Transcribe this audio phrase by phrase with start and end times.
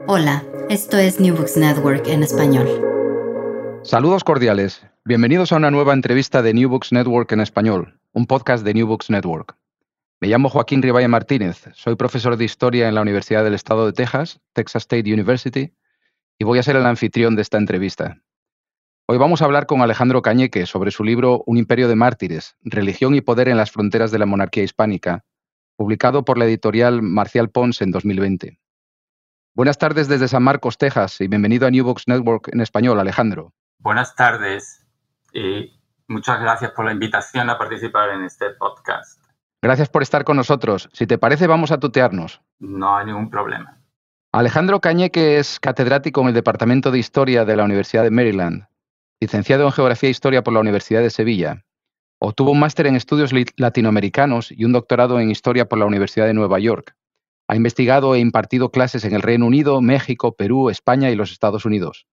[0.00, 2.66] Hola, esto es New Books Network en español.
[3.84, 4.84] Saludos cordiales.
[5.04, 8.86] Bienvenidos a una nueva entrevista de New Books Network en español, un podcast de New
[8.86, 9.56] Books Network.
[10.20, 13.92] Me llamo Joaquín Rivalle Martínez, soy profesor de historia en la Universidad del Estado de
[13.92, 15.74] Texas, Texas State University,
[16.38, 18.22] y voy a ser el anfitrión de esta entrevista.
[19.06, 23.14] Hoy vamos a hablar con Alejandro Cañeque sobre su libro Un imperio de mártires, religión
[23.14, 25.24] y poder en las fronteras de la monarquía hispánica,
[25.76, 28.61] publicado por la editorial Marcial Pons en 2020.
[29.54, 33.52] Buenas tardes desde San Marcos, Texas, y bienvenido a New Books Network en español, Alejandro.
[33.80, 34.86] Buenas tardes
[35.34, 39.22] y muchas gracias por la invitación a participar en este podcast.
[39.60, 40.88] Gracias por estar con nosotros.
[40.94, 42.40] Si te parece, vamos a tutearnos.
[42.60, 43.78] No hay ningún problema.
[44.32, 48.68] Alejandro Cañeque es catedrático en el Departamento de Historia de la Universidad de Maryland,
[49.20, 51.62] licenciado en Geografía e Historia por la Universidad de Sevilla.
[52.20, 56.32] Obtuvo un máster en estudios latinoamericanos y un doctorado en Historia por la Universidad de
[56.32, 56.96] Nueva York.
[57.52, 61.66] Ha investigado e impartido clases en el Reino Unido, México, Perú, España y los Estados
[61.66, 62.06] Unidos.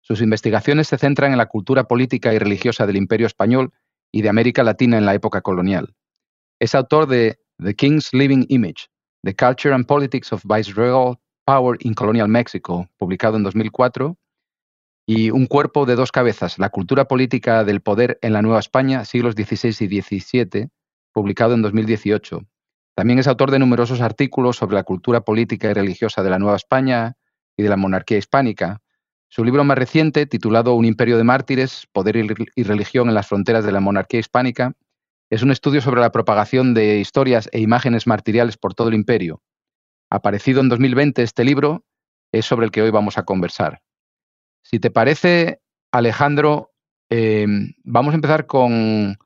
[0.00, 3.72] Sus investigaciones se centran en la cultura política y religiosa del Imperio Español
[4.12, 5.96] y de América Latina en la época colonial.
[6.60, 8.86] Es autor de The King's Living Image,
[9.24, 14.16] The Culture and Politics of Viceregal Power in Colonial Mexico, publicado en 2004,
[15.04, 19.04] y Un cuerpo de dos cabezas, La cultura política del poder en la Nueva España,
[19.04, 20.68] siglos XVI y XVII,
[21.12, 22.46] publicado en 2018.
[22.96, 26.56] También es autor de numerosos artículos sobre la cultura política y religiosa de la Nueva
[26.56, 27.12] España
[27.54, 28.80] y de la monarquía hispánica.
[29.28, 33.66] Su libro más reciente, titulado Un imperio de mártires, poder y religión en las fronteras
[33.66, 34.72] de la monarquía hispánica,
[35.28, 39.42] es un estudio sobre la propagación de historias e imágenes martiriales por todo el imperio.
[40.08, 41.84] Aparecido en 2020, este libro
[42.32, 43.82] es sobre el que hoy vamos a conversar.
[44.62, 45.60] Si te parece,
[45.92, 46.72] Alejandro,
[47.10, 47.46] eh,
[47.84, 49.18] vamos a empezar con,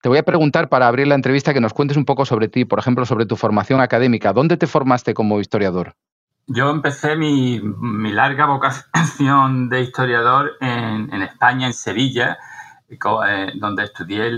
[0.00, 2.64] te voy a preguntar para abrir la entrevista que nos cuentes un poco sobre ti,
[2.64, 4.32] por ejemplo, sobre tu formación académica.
[4.32, 5.94] ¿Dónde te formaste como historiador?
[6.46, 7.60] Yo empecé mi,
[8.10, 12.38] larga vocación de historiador en, España, en Sevilla,
[12.88, 14.30] eh, donde estudié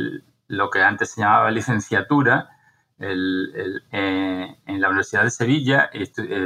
[0.48, 2.48] lo que antes se llamaba licenciatura.
[2.98, 6.02] Eh, en la Universidad de Sevilla eh,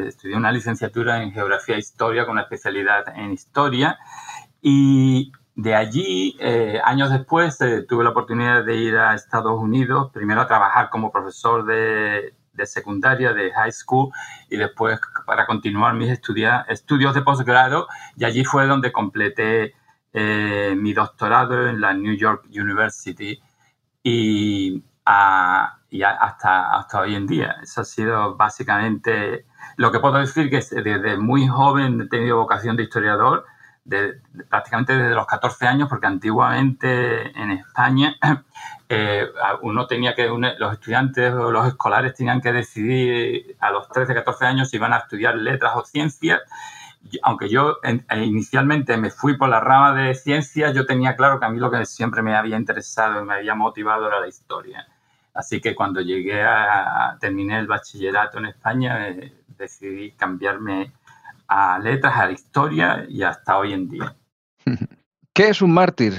[0.07, 3.99] estudié una licenciatura en Geografía e Historia con una especialidad en Historia
[4.63, 10.11] y de allí, eh, años después, eh, tuve la oportunidad de ir a Estados Unidos,
[10.13, 12.35] primero a trabajar como profesor de,
[12.65, 14.11] secundaria, de high school,
[14.51, 19.75] y después para continuar mis estudios de posgrado, y allí fue donde completé
[20.13, 23.41] eh, mi doctorado en la New York University
[24.03, 27.57] y, hasta, hasta hoy en día.
[27.63, 32.77] Eso ha sido básicamente lo que puedo decir que desde muy joven he tenido vocación
[32.77, 33.45] de historiador
[34.49, 38.17] prácticamente desde los 14 años, porque antiguamente en España
[38.89, 39.27] eh,
[39.63, 44.47] uno tenía que, los estudiantes o los escolares tenían que decidir a los 13, 14
[44.47, 46.41] años si iban a estudiar letras o ciencias.
[47.23, 51.45] Aunque yo eh, inicialmente me fui por la rama de ciencias, yo tenía claro que
[51.45, 54.87] a mí lo que siempre me había interesado y me había motivado era la historia.
[55.35, 60.93] Así que cuando llegué a, terminé el bachillerato en España, eh, decidí cambiarme
[61.49, 64.17] a letras, a la historia y hasta hoy en día.
[65.35, 66.15] ¿Qué es un mártir,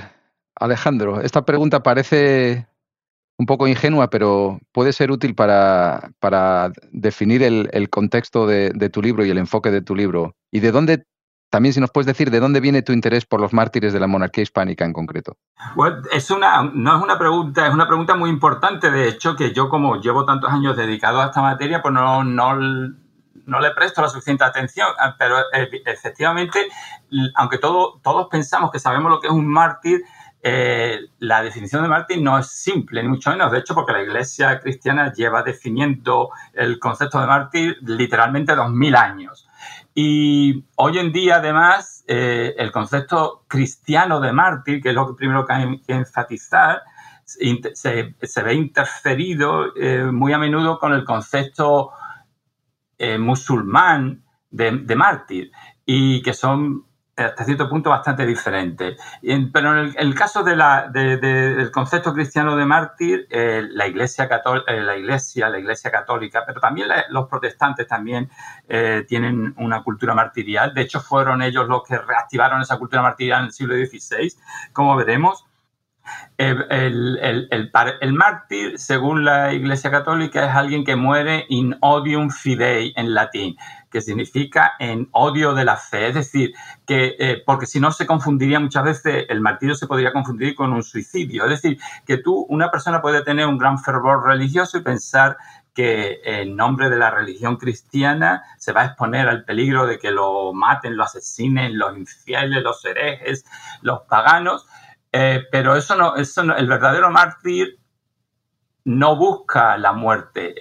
[0.55, 1.21] Alejandro?
[1.21, 2.67] Esta pregunta parece
[3.37, 9.25] un poco ingenua, pero puede ser útil para, para definir el, contexto de, tu libro
[9.25, 10.35] y el enfoque de tu libro.
[10.51, 11.05] ¿Y de dónde,
[11.49, 14.07] también si nos puedes decir, de dónde viene tu interés por los mártires de la
[14.07, 15.37] monarquía hispánica en concreto?
[16.11, 19.69] es una, no es una pregunta, es una pregunta muy importante, de hecho, que yo
[19.69, 22.55] como llevo tantos años dedicado a esta materia, pues no, no
[23.45, 26.67] no le presto la suficiente atención, ah, pero eh, efectivamente,
[27.35, 30.03] aunque todo, todos pensamos que sabemos lo que es un mártir,
[30.41, 33.51] eh, la definición de mártir no es simple, ni mucho menos.
[33.51, 38.95] De hecho, porque la Iglesia cristiana lleva definiendo el concepto de mártir literalmente dos mil
[38.95, 39.47] años.
[39.95, 45.13] Y hoy en día, además, eh, el concepto cristiano de mártir, que es lo que
[45.13, 46.83] primero que hay que enfatizar,
[47.25, 49.73] se, ve interferido
[50.11, 51.91] muy a menudo con el concepto
[52.97, 55.51] eh, musulmán de, mártir
[55.85, 56.85] y que son
[57.17, 58.97] hasta cierto punto bastante diferentes.
[59.53, 64.29] Pero en el, caso de la, del concepto cristiano de mártir, eh, la, iglesia
[64.67, 68.29] la iglesia, la iglesia católica, pero también los protestantes también
[69.07, 70.73] tienen una cultura martirial.
[70.73, 74.33] De hecho, fueron ellos los que reactivaron esa cultura martirial en el siglo XVI,
[74.73, 75.45] como veremos.
[76.37, 77.69] El,
[78.13, 83.55] mártir, según la Iglesia Católica, es alguien que muere in odium fidei en latín,
[83.89, 86.09] que significa en odio de la fe.
[86.09, 86.53] Es decir,
[86.85, 90.73] que eh, porque si no se confundiría muchas veces, el martirio se podría confundir con
[90.73, 91.45] un suicidio.
[91.45, 95.37] Es decir, que tú, una persona puede tener un gran fervor religioso y pensar
[95.75, 100.09] que en nombre de la religión cristiana se va a exponer al peligro de que
[100.09, 103.45] lo maten, lo asesinen los infieles, los herejes,
[103.81, 104.65] los paganos,
[105.17, 107.79] eh, pero eso no, eso el verdadero mártir
[108.83, 110.53] no busca la muerte.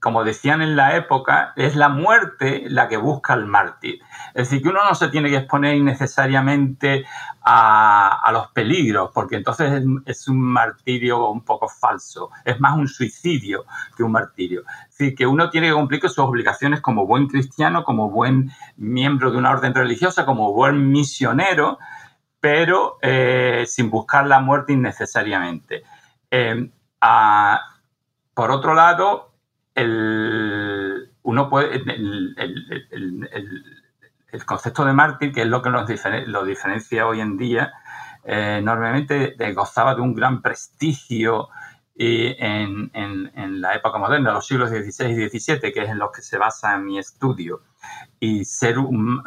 [0.00, 4.00] Como decían en la época, es la muerte la que busca el mártir.
[4.28, 7.04] Es decir, que uno no se tiene que exponer innecesariamente
[7.42, 12.30] a, los peligros, porque entonces es, un martirio un poco falso.
[12.46, 14.62] Es más un suicidio que un martirio.
[14.88, 18.50] Es decir, que uno tiene que cumplir con sus obligaciones como buen cristiano, como buen
[18.78, 21.78] miembro de una orden religiosa, como buen misionero,
[22.40, 25.82] pero eh, sin buscar la muerte innecesariamente.
[26.30, 26.70] Eh,
[28.34, 29.34] por otro lado,
[29.74, 32.34] el, uno puede, el,
[34.46, 35.88] concepto de mártir, que es lo que nos
[36.26, 37.72] lo diferencia hoy en día,
[38.24, 41.48] eh, enormemente gozaba de un gran prestigio
[42.02, 46.22] en, en, la época moderna, los siglos XVI y XVII, que es en los que
[46.22, 47.60] se basa mi estudio
[48.18, 48.76] y ser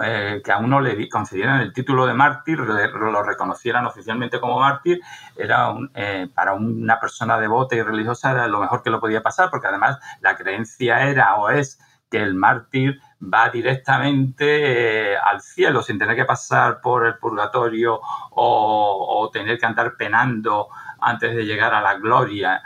[0.03, 5.01] eh, que a uno le concedieran el título de mártir, lo reconocieran oficialmente como mártir,
[5.35, 9.51] era eh, para una persona devota y religiosa era lo mejor que lo podía pasar,
[9.51, 11.79] porque además la creencia era o es
[12.09, 17.99] que el mártir va directamente eh, al cielo sin tener que pasar por el purgatorio
[18.31, 20.67] o, tener que andar penando
[21.03, 22.61] antes de llegar a la gloria.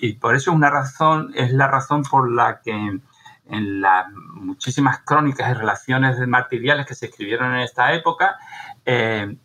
[0.00, 3.00] Y por eso es una razón, es la razón por la que
[3.50, 8.36] en las muchísimas crónicas y relaciones martiriales que se escribieron en esta época,
[8.84, 9.36] eh,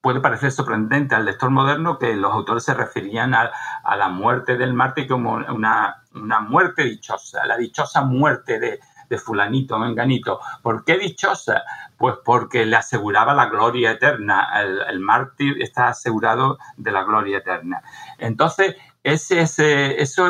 [0.00, 3.50] puede parecer sorprendente al lector moderno que los autores se referían a,
[3.96, 6.02] la muerte del mártir como una,
[6.48, 10.40] muerte dichosa, la dichosa muerte de, de fulanito, menganito.
[10.62, 11.62] ¿Por qué dichosa?
[11.96, 14.48] Pues porque le aseguraba la gloria eterna.
[14.60, 17.82] El, el, mártir está asegurado de la gloria eterna.
[18.18, 20.28] Entonces, ese, ese, eso,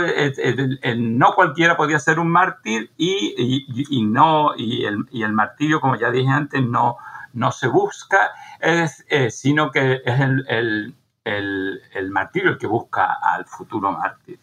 [0.96, 5.96] no cualquiera podía ser un mártir y, y, no, y el, y el, martirio, como
[5.96, 6.96] ya dije antes, no,
[7.32, 13.90] no se busca, es, sino que es el, el, martirio el que busca al futuro
[13.90, 14.38] mártir.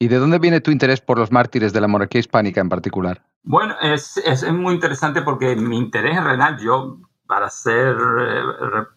[0.00, 3.22] ¿Y de dónde viene tu interés por los mártires de la monarquía hispánica en particular?
[3.42, 8.42] Bueno, es, es muy interesante porque mi interés en realidad, yo para ser eh,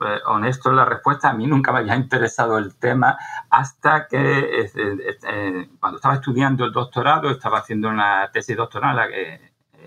[0.05, 3.17] eh, honesto en la respuesta, a mí nunca me había interesado el tema
[3.49, 8.99] hasta que eh, cuando estaba estudiando el doctorado, estaba haciendo una tesis doctoral,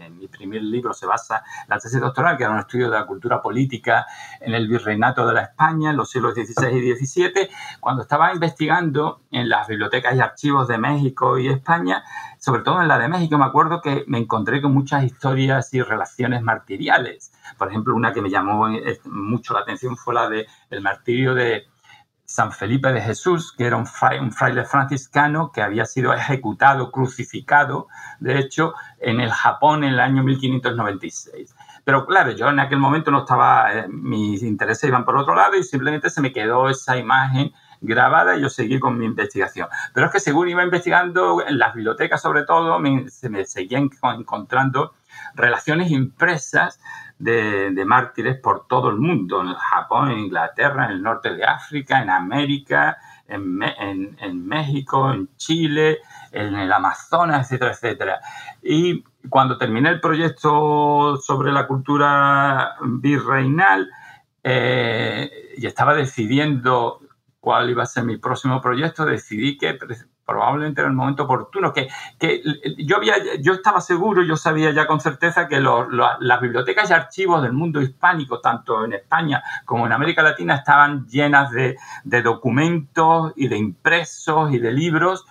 [0.00, 3.06] en mi primer libro se basa la tesis doctoral, que era un estudio de la
[3.06, 4.06] cultura política
[4.41, 7.48] en el virreinato de la España en los siglos XVI y XVII.
[7.81, 12.03] Cuando estaba investigando en las bibliotecas y archivos de México y España,
[12.39, 15.82] sobre todo en la de México, me acuerdo que me encontré con muchas historias y
[15.82, 17.32] relaciones martiriales.
[17.56, 21.34] Por ejemplo, una que me llamó eh, mucho la atención fue la del el martirio
[21.34, 21.67] de
[22.27, 27.89] San Felipe de Jesús, que era un, fraile franciscano que había sido ejecutado, crucificado,
[28.19, 31.55] de hecho, en el Japón en el año 1596.
[31.85, 35.55] Pero claro, yo en aquel momento no estaba, eh, mis intereses iban por otro lado
[35.55, 37.53] y simplemente se me quedó esa imagen
[37.83, 39.69] grabada y yo seguí con mi investigación.
[39.93, 44.95] Pero es que según iba investigando, en las bibliotecas sobre todo, se me seguían encontrando
[45.35, 46.81] relaciones impresas
[47.19, 52.03] de, mártires por todo el mundo, en Japón, en Inglaterra, en el norte de África,
[52.03, 53.63] en América, en,
[54.19, 56.01] en, México, en Chile,
[56.33, 58.21] en el Amazonas, etcétera, etcétera.
[58.63, 63.91] Y cuando terminé el proyecto sobre la cultura virreinal
[64.43, 67.01] eh, y estaba decidiendo
[67.41, 69.79] cuál iba a ser mi próximo proyecto, decidí que
[70.25, 71.89] probablemente era el momento oportuno, que,
[72.19, 72.43] que
[72.79, 77.43] yo, había, yo estaba seguro, yo sabía ya con certeza que las bibliotecas y archivos
[77.43, 83.33] del mundo hispánico, tanto en España como en América Latina, estaban llenas de, de documentos
[83.37, 85.25] y de impresos y de libros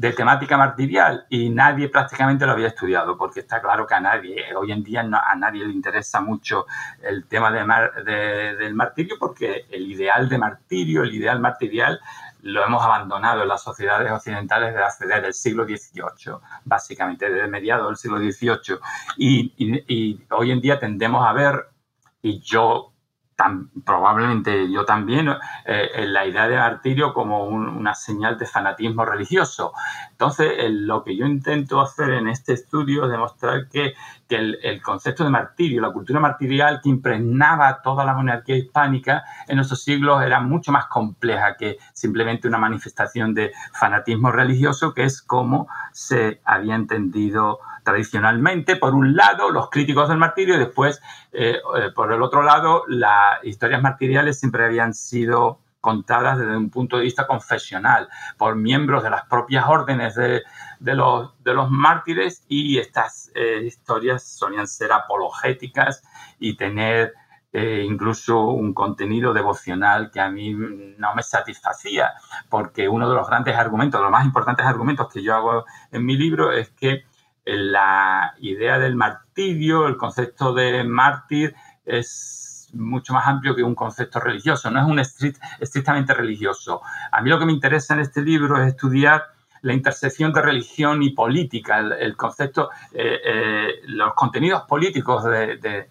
[0.00, 4.54] de temática martirial y nadie prácticamente lo había estudiado, porque está claro que a nadie,
[4.56, 6.64] hoy en día a nadie le interesa mucho
[7.02, 12.00] el tema de del martirio, porque el ideal de martirio, el ideal martirial,
[12.42, 17.96] lo hemos abandonado en las sociedades occidentales desde, el siglo XVIII, básicamente desde mediados del
[17.96, 18.78] siglo XVIII.
[19.16, 21.68] y hoy en día tendemos a ver,
[22.22, 22.89] y yo
[23.84, 29.72] probablemente yo también, eh, en la idea de martirio como una señal de fanatismo religioso.
[30.10, 33.94] Entonces, lo que yo intento hacer en este estudio es demostrar que,
[34.28, 39.82] el, concepto de martirio, la cultura martirial que impregnaba toda la monarquía hispánica en esos
[39.82, 45.66] siglos era mucho más compleja que simplemente una manifestación de fanatismo religioso, que es como
[45.92, 51.00] se había entendido tradicionalmente, por un lado, los críticos del martirio y después,
[51.32, 56.68] eh, eh, por el otro lado, las historias martiriales siempre habían sido contadas desde un
[56.68, 60.42] punto de vista confesional por miembros de las propias órdenes de,
[60.78, 66.02] los, de mártires y estas eh, historias solían ser apologéticas
[66.38, 67.14] y tener
[67.52, 72.12] incluso un contenido devocional que a mí no me satisfacía,
[72.48, 76.16] porque uno de los grandes argumentos, los más importantes argumentos que yo hago en mi
[76.16, 77.06] libro es que
[77.44, 81.54] la idea del martirio, el concepto de mártir
[81.84, 86.82] es mucho más amplio que un concepto religioso, no es un estrictamente religioso.
[87.10, 89.24] A mí lo que me interesa en este libro es estudiar
[89.62, 95.88] la intersección de religión y política, el, concepto, eh, eh, los contenidos políticos de,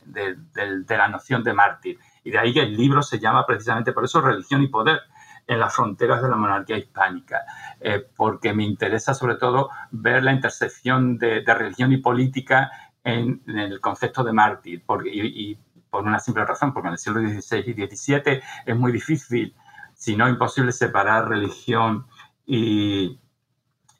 [0.90, 2.00] la noción de mártir.
[2.24, 5.02] Y de ahí que el libro se llama precisamente por eso Religión y Poder,
[5.50, 7.44] en las fronteras de la monarquía hispánica,
[7.80, 12.70] eh, porque me interesa sobre todo ver la intersección de, religión y política
[13.04, 15.58] en, el concepto de mártir, y,
[15.90, 19.56] por una simple razón, porque en el siglo XVI y XVII es muy difícil,
[19.96, 22.06] si no imposible, separar religión
[22.46, 23.20] y,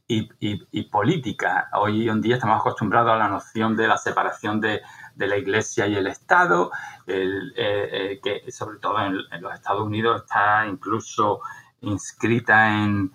[0.08, 1.68] y, política.
[1.74, 4.82] Hoy en día estamos acostumbrados a la noción de la separación de,
[5.20, 6.72] de la Iglesia y el Estado,
[7.06, 11.42] eh, eh, que sobre todo en, los Estados Unidos está incluso
[11.82, 13.12] inscrita en,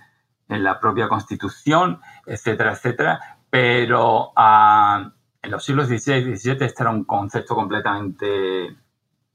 [0.48, 3.38] en la propia Constitución, etcétera, etcétera.
[3.48, 8.76] Pero ah, en los siglos XVI y XVII este era un concepto completamente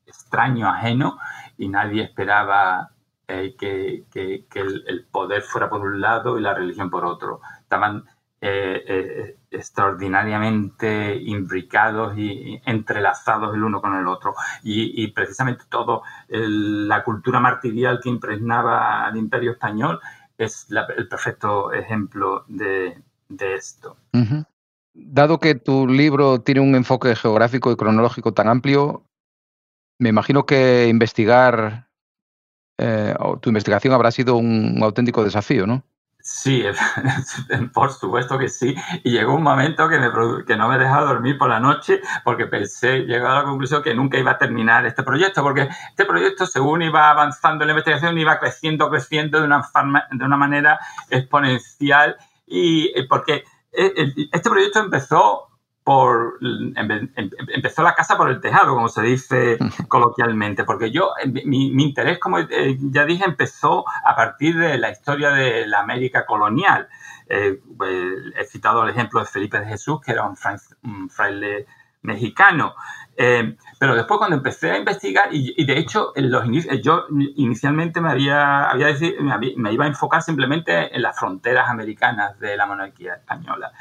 [0.05, 1.17] extraño, ajeno,
[1.57, 2.91] y nadie esperaba
[3.27, 7.41] eh, que, que, el, el, poder fuera por un lado y la religión por otro.
[7.61, 8.05] Estaban
[8.41, 14.33] eh, eh, extraordinariamente imbricados y entrelazados el uno con el otro.
[14.63, 19.99] Y, precisamente todo la cultura martirial que impregnaba al imperio español
[20.37, 23.97] es el perfecto ejemplo de, esto.
[24.93, 29.03] Dado que tu libro tiene un enfoque geográfico y cronológico tan amplio,
[29.99, 31.89] me imagino que investigar,
[32.79, 35.83] eh, tu investigación habrá sido un auténtico desafío, ¿no?
[36.31, 36.63] Sí,
[37.73, 38.75] por supuesto que sí.
[39.03, 40.09] Y llegó un momento que, me,
[40.45, 43.95] que no me dejaba dormir por la noche porque pensé, llegué a la conclusión que
[43.95, 48.17] nunca iba a terminar este proyecto, porque este proyecto, según iba avanzando en la investigación,
[48.19, 49.67] iba creciendo, creciendo de una,
[50.11, 52.15] de una manera exponencial.
[52.45, 53.43] Y eh, porque
[53.73, 55.48] eh, este proyecto empezó
[55.89, 62.19] por empezó la casa por el tejado, como se dice coloquialmente, porque yo, mi, interés,
[62.19, 66.87] como eh, ya dije, empezó a partir de la historia de la América colonial.
[67.27, 67.91] Eh, pues,
[68.37, 71.65] he citado el ejemplo de Felipe de Jesús, que era un, fraile
[72.03, 72.75] mexicano.
[73.17, 76.43] Eh, pero después cuando empecé a investigar, y, de hecho en los
[76.83, 82.39] yo inicialmente me había, había decir, me, iba a enfocar simplemente en las fronteras americanas
[82.39, 83.71] de la monarquía española.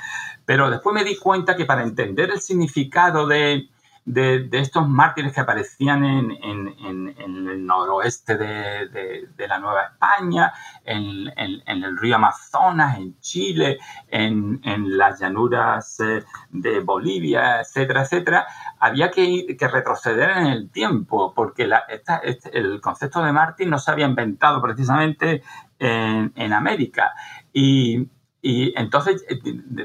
[0.49, 3.69] Pero después me di cuenta que para entender el significado de,
[4.07, 8.89] de, estos mártires que aparecían en, en, el noroeste de,
[9.37, 10.51] de, la Nueva España,
[10.87, 13.77] en, el río Amazonas, en Chile,
[14.09, 14.59] en,
[14.97, 18.47] las llanuras eh, de Bolivia, etcétera, etcétera,
[18.81, 21.69] había que, retroceder en el tiempo, porque
[22.23, 25.43] este, el concepto de mártir no se había inventado precisamente
[25.79, 27.13] en, América.
[27.53, 28.09] Y,
[28.49, 29.39] y entonces eh,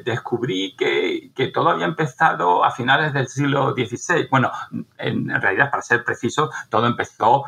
[0.06, 4.30] descubrí que, todo había empezado a finales del siglo XVI.
[4.32, 4.54] Bueno,
[4.98, 7.44] en, realidad, para ser preciso, todo empezó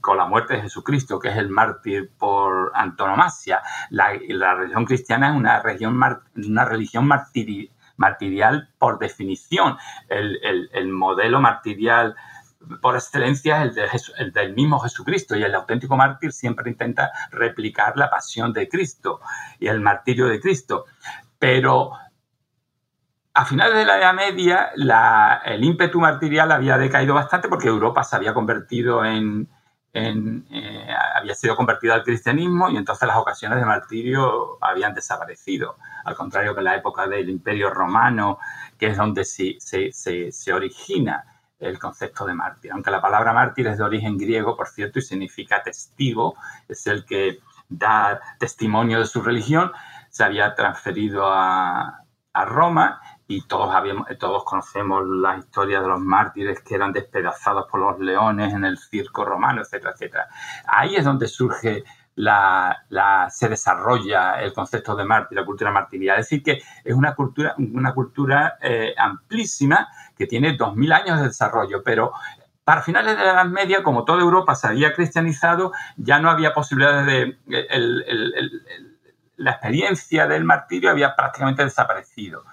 [0.00, 3.62] con la muerte de Jesucristo, que es el mártir por antonomasia.
[3.90, 4.08] La,
[4.54, 6.00] religión cristiana es una religión,
[6.34, 7.06] una religión
[7.96, 9.76] martirial por definición.
[10.08, 12.16] el modelo martirial
[12.80, 18.52] por excelencia el, del mismo Jesucristo y el auténtico mártir siempre intenta replicar la pasión
[18.52, 19.20] de Cristo
[19.58, 20.84] y el martirio de Cristo.
[21.38, 21.92] Pero
[23.32, 24.70] a finales de la Edad Media
[25.44, 29.48] el ímpetu martirial había decaído bastante porque Europa se había convertido en,
[29.92, 35.76] eh, había sido convertido al cristianismo y entonces las ocasiones de martirio habían desaparecido.
[36.04, 38.38] Al contrario que en la época del Imperio Romano,
[38.78, 41.24] que es donde se, se, origina
[41.60, 42.72] el concepto de mártir.
[42.72, 46.34] Aunque la palabra mártir es de origen griego, por cierto, y significa testigo,
[46.68, 47.38] es el que
[47.68, 49.70] da testimonio de su religión,
[50.08, 52.00] se había transferido a,
[52.32, 57.66] a Roma y todos, habíamos, todos conocemos la historia de los mártires que eran despedazados
[57.70, 60.28] por los leones en el circo romano, etcétera, etcétera.
[60.66, 61.84] Ahí es donde surge
[63.30, 66.18] se desarrolla el concepto de mártir, la cultura martirial.
[66.18, 71.18] Es decir, que es una cultura, una cultura eh, amplísima que tiene dos mil años
[71.18, 72.12] de desarrollo, pero
[72.64, 76.52] para finales de la Edad Media, como toda Europa se había cristianizado, ya no había
[76.52, 77.38] posibilidades de...
[79.36, 82.44] la experiencia del martirio había prácticamente desaparecido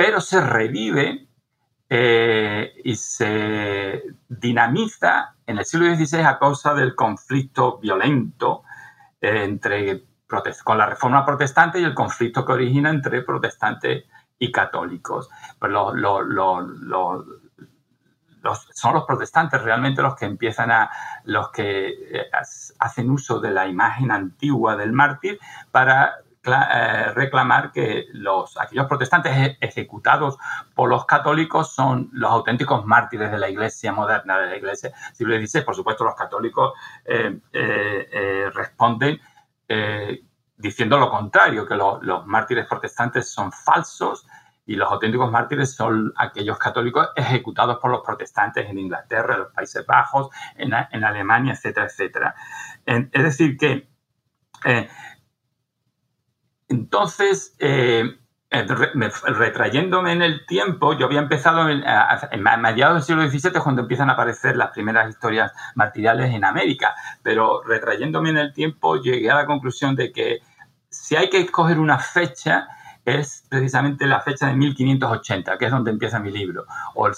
[0.00, 1.28] pero se revive
[1.90, 8.62] eh, y se dinamiza en el siglo XVI a causa del conflicto violento
[9.20, 10.04] eh, entre,
[10.64, 14.04] con la reforma protestante y el conflicto que origina entre protestantes
[14.38, 15.28] y católicos.
[15.58, 15.72] Pues
[18.72, 20.88] son los protestantes realmente los que empiezan a,
[21.24, 22.30] los que eh,
[22.78, 25.38] hacen uso de la imagen antigua del mártir
[25.70, 30.38] para reclamar que los, aquellos protestantes e-, ejecutados
[30.74, 35.36] por los católicos son los auténticos mártires de la iglesia moderna, de la iglesia siglo
[35.36, 35.62] XVI.
[35.62, 36.72] Por supuesto, los católicos
[37.04, 39.20] eh, eh, responden
[40.56, 44.26] diciendo lo contrario, que los mártires protestantes son falsos
[44.66, 49.52] y los auténticos mártires son aquellos católicos ejecutados por los protestantes en Inglaterra, en los
[49.52, 52.34] Países Bajos, en, en Alemania, etcétera, etcétera.
[52.84, 53.88] es decir, que
[56.70, 58.04] entonces, eh,
[58.50, 63.82] eh, retrayéndome en el tiempo, yo había empezado en, a, mediados del siglo XVII cuando
[63.82, 69.28] empiezan a aparecer las primeras historias martiriales en América, pero retrayéndome en el tiempo llegué
[69.32, 70.38] a la conclusión de que
[70.88, 72.68] si hay que escoger una fecha,
[73.04, 77.08] es precisamente la fecha de 1580, que es donde empieza mi libro, o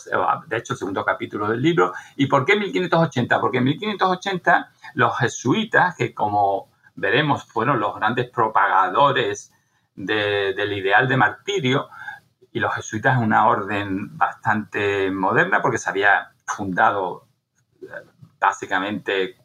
[0.47, 1.93] de hecho el segundo capítulo del libro.
[2.17, 3.39] ¿Y por qué 1580?
[3.39, 9.53] Porque en 1580 los jesuitas, que como veremos, fueron los grandes propagadores
[9.95, 11.89] del ideal de martirio.
[12.53, 17.27] Y los jesuitas es una orden bastante moderna porque se había fundado
[17.83, 17.87] eh,
[18.39, 19.37] básicamente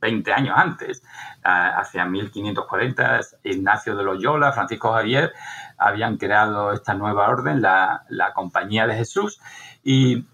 [0.00, 1.02] 20 eh, años antes,
[1.42, 5.32] hacia 1540, Ignacio de Loyola, Francisco Javier
[5.76, 9.40] habían creado esta nueva orden, la, la Compañía de Jesús,
[9.82, 10.24] y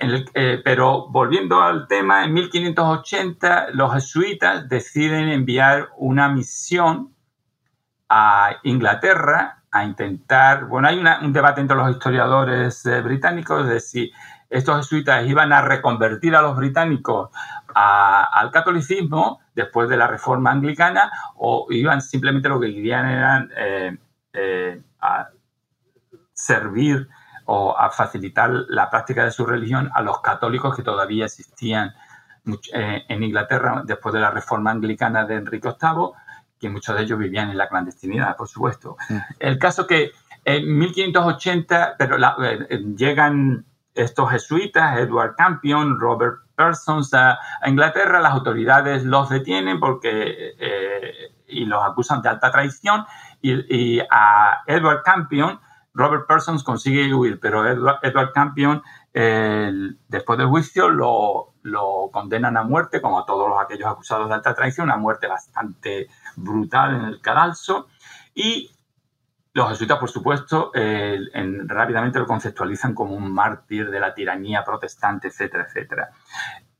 [0.00, 7.14] eh, pero volviendo al tema, en 1580 los jesuitas deciden enviar una misión
[8.08, 14.12] a Inglaterra a intentar, bueno, hay un debate entre los historiadores eh, británicos de si
[14.48, 17.30] estos jesuitas iban a reconvertir a los británicos
[17.74, 23.50] al catolicismo después de la reforma anglicana o iban simplemente lo que querían eran
[24.32, 24.80] eh,
[26.32, 27.08] servir
[27.50, 31.94] o a facilitar la práctica de su religión a los católicos que todavía existían
[32.74, 36.10] eh, en Inglaterra después de la reforma anglicana de Enrique VIII,
[36.60, 38.98] que muchos de ellos vivían en la clandestinidad, por supuesto.
[39.08, 39.16] Mm.
[39.38, 40.12] El caso que
[40.44, 49.04] en 1580 pero eh, llegan estos jesuitas, Edward Campion, Robert Persons a, Inglaterra, las autoridades
[49.04, 51.12] los detienen porque eh,
[51.46, 53.06] y los acusan de alta traición
[53.40, 55.58] y, y a Edward Campion
[55.94, 63.18] Robert Parsons consigue huir, pero Edward, Campion, después del juicio, lo, condenan a muerte, como
[63.18, 67.88] a todos aquellos acusados de alta traición, una muerte bastante brutal en el cadalso.
[68.34, 68.70] Y
[69.52, 70.70] los jesuitas, por supuesto,
[71.66, 76.10] rápidamente lo conceptualizan como un mártir de la tiranía protestante, etcétera, etcétera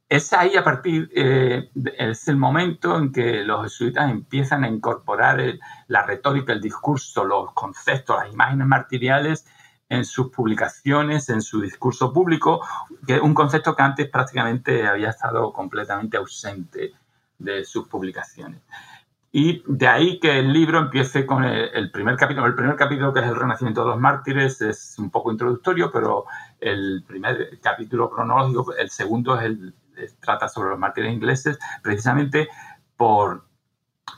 [0.08, 5.42] es ahí a partir, eh, es el momento en que los jesuitas empiezan a incorporar
[5.86, 9.46] la retórica, el discurso, los conceptos, las imágenes martiriales
[9.88, 12.66] en sus publicaciones, en su discurso público,
[13.06, 16.92] que es un concepto que antes prácticamente había estado completamente ausente
[17.38, 18.62] de sus publicaciones.
[19.30, 22.46] Y de ahí que el libro empiece con el, primer capítulo.
[22.46, 26.24] El primer capítulo, que es el Renacimiento de los Mártires, es un poco introductorio, pero
[26.58, 29.74] el primer capítulo cronológico, el segundo es el,
[30.20, 32.48] trata sobre los mártires ingleses, precisamente
[32.96, 33.44] por,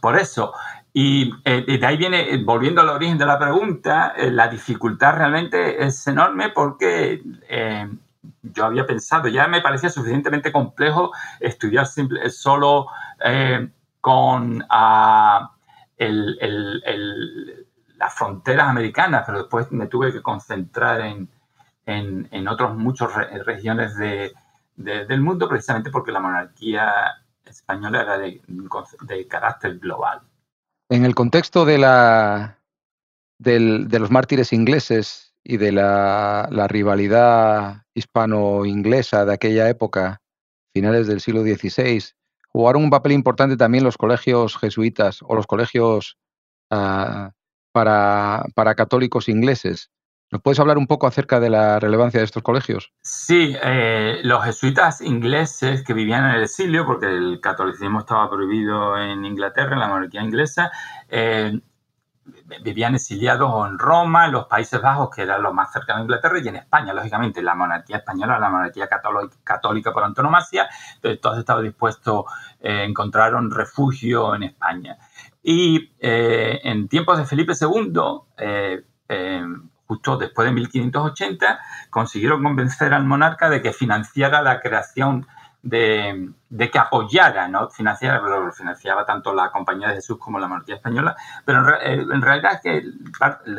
[0.00, 0.52] por eso.
[0.92, 5.14] Y eh, de ahí viene, eh, volviendo al origen de la pregunta, eh, la dificultad
[5.14, 7.22] realmente es enorme porque
[8.42, 12.86] yo había pensado, ya me parecía suficientemente complejo estudiar simple, solo
[14.00, 15.52] con ah,
[15.96, 21.28] las fronteras americanas, pero después me tuve que concentrar en,
[21.86, 23.14] en, en otras muchas
[23.44, 24.32] regiones de,
[24.84, 26.92] del mundo precisamente porque la monarquía
[27.44, 30.22] española era de, carácter global.
[30.88, 32.58] En el contexto de, la,
[33.38, 40.22] de los mártires ingleses y de la, rivalidad hispano-inglesa de aquella época,
[40.72, 42.02] finales del siglo XVI,
[42.48, 46.18] jugaron un papel importante también los colegios jesuitas o los colegios
[46.70, 47.30] uh,
[47.72, 49.90] para, para, católicos ingleses.
[50.30, 52.92] ¿Nos puedes hablar un poco acerca de la relevancia de estos colegios?
[53.02, 58.96] Sí, eh, los jesuitas ingleses que vivían en el exilio, porque el catolicismo estaba prohibido
[58.96, 60.70] en Inglaterra, en la monarquía inglesa,
[61.08, 61.60] eh,
[62.62, 66.38] vivían exiliados en Roma, en los Países Bajos, que eran los más cercanos a Inglaterra,
[66.38, 68.88] y en España, lógicamente, la monarquía española, la monarquía
[69.42, 70.68] católica por antonomasia,
[71.20, 72.26] todos estaban dispuestos,
[72.60, 74.96] eh, encontraron refugio en España.
[75.42, 78.00] Y eh, en tiempos de Felipe II,
[79.90, 81.58] justo después de 1580,
[81.90, 85.26] consiguieron convencer al monarca de que financiara la creación
[85.64, 86.30] de,
[86.72, 87.68] que apoyara, ¿no?
[87.70, 88.22] Financiara,
[88.52, 92.84] financiaba tanto la Compañía de Jesús como la Monarquía Española, pero en, realidad es que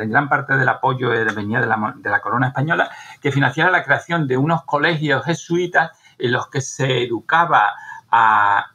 [0.06, 2.90] gran parte del apoyo venía de la, de la corona española,
[3.20, 7.74] que financiara la creación de unos colegios jesuitas en los que se educaba
[8.10, 8.68] a,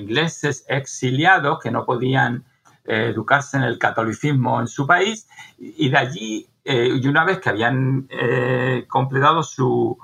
[0.00, 2.44] ingleses exiliados que no podían
[2.86, 7.40] eh, educarse en el catolicismo en su país, y de allí, eh, y una vez
[7.40, 9.98] que habían eh, completado su,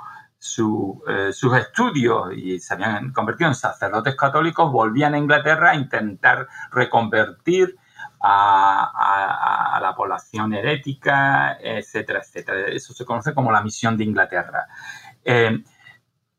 [1.08, 6.46] eh, sus estudios y se habían convertido en sacerdotes católicos, volvían a Inglaterra a intentar
[6.70, 7.76] reconvertir
[8.22, 12.68] a, la población herética, etcétera, etcétera.
[12.68, 14.66] Eso se conoce como la misión de Inglaterra.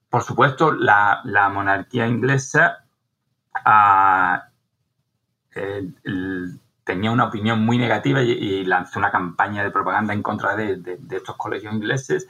[0.10, 2.86] Por supuesto, la, monarquía inglesa
[3.65, 4.47] ah,
[6.84, 11.36] tenía una opinión muy negativa y, lanzó una campaña de propaganda en contra de, estos
[11.38, 12.28] colegios ingleses.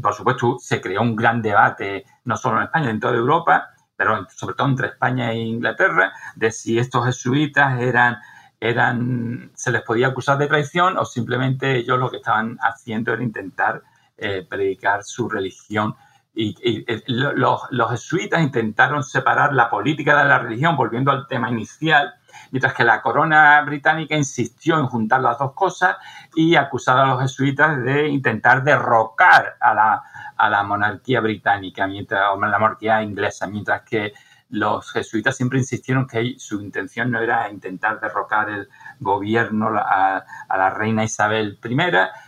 [0.00, 4.26] por supuesto, se creó un gran debate, no solo en España, en toda Europa, pero
[4.30, 8.18] sobre todo entre España e Inglaterra, de si estos jesuitas eran,
[8.60, 13.22] eran, se les podía acusar de traición o simplemente ellos lo que estaban haciendo era
[13.22, 13.82] intentar
[14.18, 15.94] eh, predicar su religión.
[16.36, 22.12] Y, los, los jesuitas intentaron separar la política de la religión, volviendo al tema inicial,
[22.50, 25.96] mientras que la corona británica insistió en juntar las dos cosas
[26.34, 30.02] y acusar a los jesuitas de intentar derrocar a la,
[30.36, 34.12] a la monarquía británica, mientras, o la monarquía inglesa, mientras que
[34.50, 38.68] los jesuitas siempre insistieron que su intención no era intentar derrocar el
[39.00, 41.78] gobierno a, a la reina Isabel I,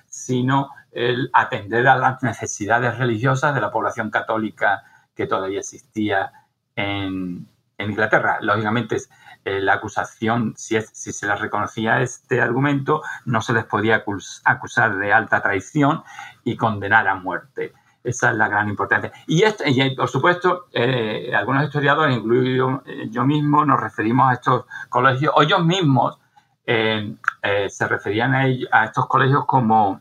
[0.09, 4.83] sino el atender a las necesidades religiosas de la población católica
[5.15, 6.33] que todavía existía
[6.75, 7.47] en,
[7.79, 8.39] en Inglaterra.
[8.41, 8.97] Lógicamente,
[9.45, 14.05] eh, la acusación, si, si se les reconocía este argumento, no se les podía
[14.45, 16.03] acusar de alta traición
[16.45, 17.73] y condenar a muerte.
[18.03, 19.13] Esa es la gran importancia.
[19.27, 24.65] Y, y por supuesto, eh, algunos historiadores, incluido eh, yo, mismo, nos referimos a estos
[24.89, 26.19] colegios, o ellos mismos
[26.67, 30.01] se referían a, a, estos colegios como,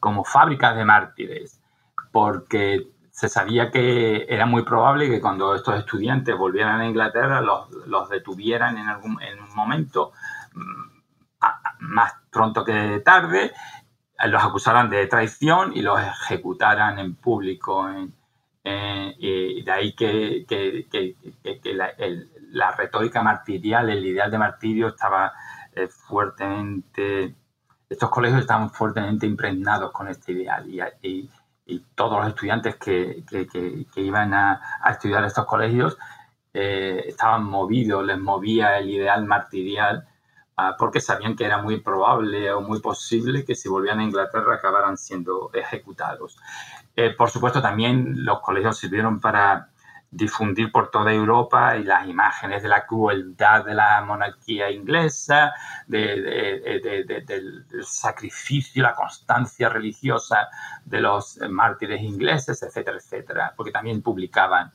[0.00, 1.62] como fábricas de mártires,
[2.12, 8.10] porque se sabía que era muy probable que cuando estos estudiantes volvieran a Inglaterra los,
[8.10, 10.12] detuvieran en algún en un momento
[10.52, 11.46] mm,
[11.80, 13.52] más pronto que tarde,
[14.26, 17.88] los acusaran de traición y los ejecutaran en público.
[18.62, 20.44] y de ahí que,
[22.52, 25.32] la, retórica martirial, el ideal de martirio estaba
[25.72, 27.34] eh, fuertemente,
[27.88, 30.68] estos colegios estaban fuertemente impregnados con este ideal
[31.94, 33.24] todos los estudiantes que,
[33.96, 35.96] iban a, estudiar estos colegios
[36.54, 40.06] eh, estaban movidos, les movía el ideal martirial
[40.56, 44.54] ah, porque sabían que era muy probable o muy posible que si volvían a Inglaterra
[44.54, 46.38] acabaran siendo ejecutados.
[46.94, 49.68] Eh, por supuesto, también los colegios sirvieron para
[50.10, 55.52] difundir por toda Europa y las imágenes de la crueldad de la monarquía inglesa,
[55.86, 60.48] del sacrificio, la constancia religiosa
[60.84, 64.72] de los mártires ingleses, etcétera, etcétera, porque también publicaban,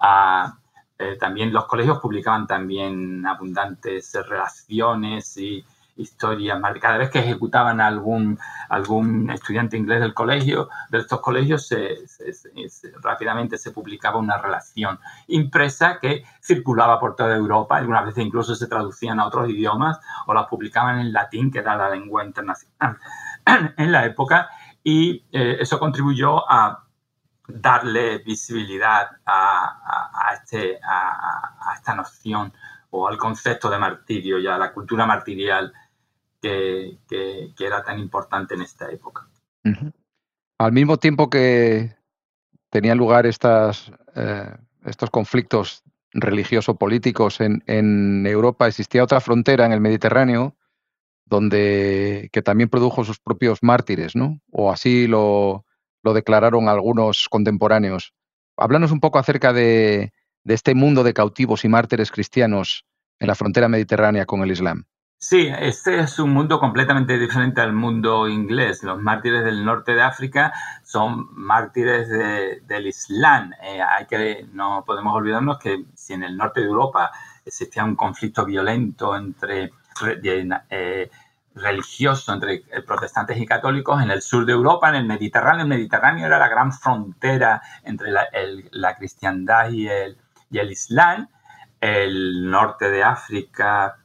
[0.00, 0.58] ah,
[0.98, 5.64] eh, también los colegios publicaban también abundantes relaciones y
[5.98, 6.58] historias.
[6.80, 11.96] Cada vez que ejecutaban a algún, algún estudiante inglés del colegio, de estos colegios, se,
[13.02, 17.76] rápidamente se publicaba una relación impresa que circulaba por toda Europa.
[17.76, 21.76] Algunas veces incluso se traducían a otros idiomas o las publicaban en latín, que era
[21.76, 22.98] la lengua internacional
[23.76, 24.48] en la época.
[24.82, 26.84] Y eh, eso contribuyó a
[27.48, 32.52] darle visibilidad a, este, a, esta noción
[32.90, 35.72] o al concepto de martirio y a la cultura martirial
[36.40, 36.98] que,
[37.58, 39.28] era tan importante en esta época.
[40.58, 41.94] Al mismo tiempo que,
[42.70, 50.56] tenían lugar eh, estos conflictos religioso-políticos en, en, Europa, existía otra frontera en el Mediterráneo
[51.28, 54.40] donde que también produjo sus propios mártires, ¿no?
[54.50, 55.66] O así lo,
[56.02, 58.14] lo declararon algunos contemporáneos.
[58.56, 60.12] Háblanos un poco acerca de,
[60.44, 62.86] de este mundo de cautivos y mártires cristianos
[63.20, 64.86] en la frontera mediterránea con el Islam.
[65.20, 68.84] Sí, este es un mundo completamente diferente al mundo inglés.
[68.84, 70.52] Los mártires del norte de África
[70.84, 73.52] son mártires del Islam.
[73.60, 77.10] Eh, hay que, no podemos olvidarnos que si en el norte de Europa
[77.44, 79.72] existía un conflicto violento entre
[80.70, 81.10] eh,
[81.56, 86.26] religioso entre protestantes y católicos, en el sur de Europa, en el Mediterráneo, el Mediterráneo
[86.26, 90.16] era la gran frontera entre la, cristiandad y el,
[90.48, 91.28] y el Islam.
[91.80, 93.96] El norte de África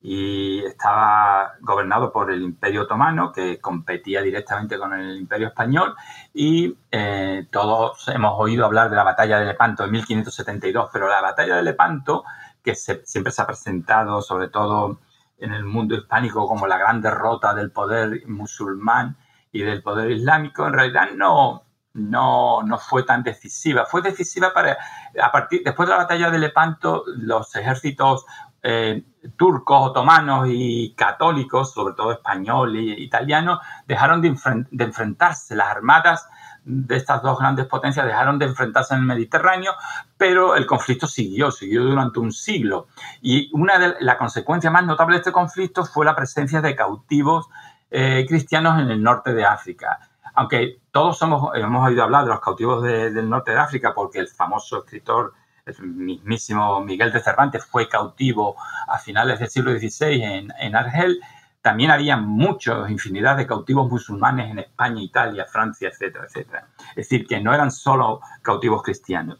[0.00, 5.94] y estaba gobernado por el Imperio Otomano, que competía directamente con el Imperio Español,
[6.32, 11.20] y eh, todos hemos oído hablar de la batalla de Lepanto en 1572, pero la
[11.20, 12.24] batalla de Lepanto,
[12.62, 15.00] que siempre se ha presentado sobre todo
[15.38, 19.16] en el mundo hispánico como la gran derrota del poder musulmán
[19.52, 23.86] y del poder islámico, en realidad no, no, no fue tan decisiva.
[23.86, 24.76] Fue decisiva para,
[25.20, 28.26] a partir, después de la batalla de Lepanto, los ejércitos
[28.62, 29.04] eh,
[29.36, 35.56] turcos, otomanos y católicos, sobre todo español e italiano, dejaron de, enfrentarse.
[35.56, 36.28] Las armadas
[36.64, 39.72] de estas dos grandes potencias dejaron de enfrentarse en el Mediterráneo,
[40.16, 42.88] pero el conflicto siguió, siguió durante un siglo.
[43.22, 47.48] Y una de las consecuencias más notables de este conflicto fue la presencia de cautivos
[47.90, 49.98] eh, cristianos en el norte de África.
[50.34, 54.78] Aunque todos hemos oído hablar de los cautivos del norte de África, porque el famoso
[54.78, 55.34] escritor
[55.68, 61.20] el mismísimo Miguel de Cervantes fue cautivo a finales del siglo XVI en, en Argel,
[61.60, 66.68] también había muchos, infinidad de cautivos musulmanes en España, Italia, Francia, etcétera, etcétera.
[66.90, 69.38] Es decir, que no eran solo cautivos cristianos.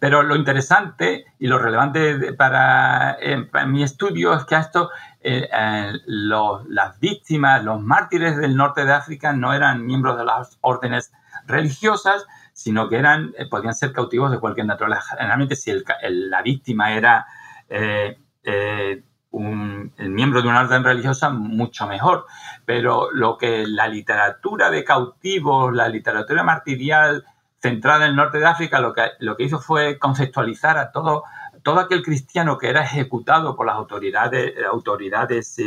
[0.00, 5.92] Pero lo interesante y lo relevante para, eh, mi estudio es que esto eh, eh,
[6.06, 11.12] las víctimas, los mártires del norte de África no eran miembros de las órdenes
[11.46, 15.16] religiosas, sino que eran, eh, podían ser cautivos de cualquier naturaleza.
[15.18, 15.72] Generalmente, si
[16.08, 17.26] la víctima era
[17.68, 22.26] eh, eh, un, el miembro de una orden religiosa, mucho mejor.
[22.64, 27.24] Pero lo que la literatura de cautivos, la literatura martirial
[27.60, 31.24] centrada en el norte de África, lo que, lo que hizo fue conceptualizar a todo,
[31.64, 35.58] todo aquel cristiano que era ejecutado por las autoridades, autoridades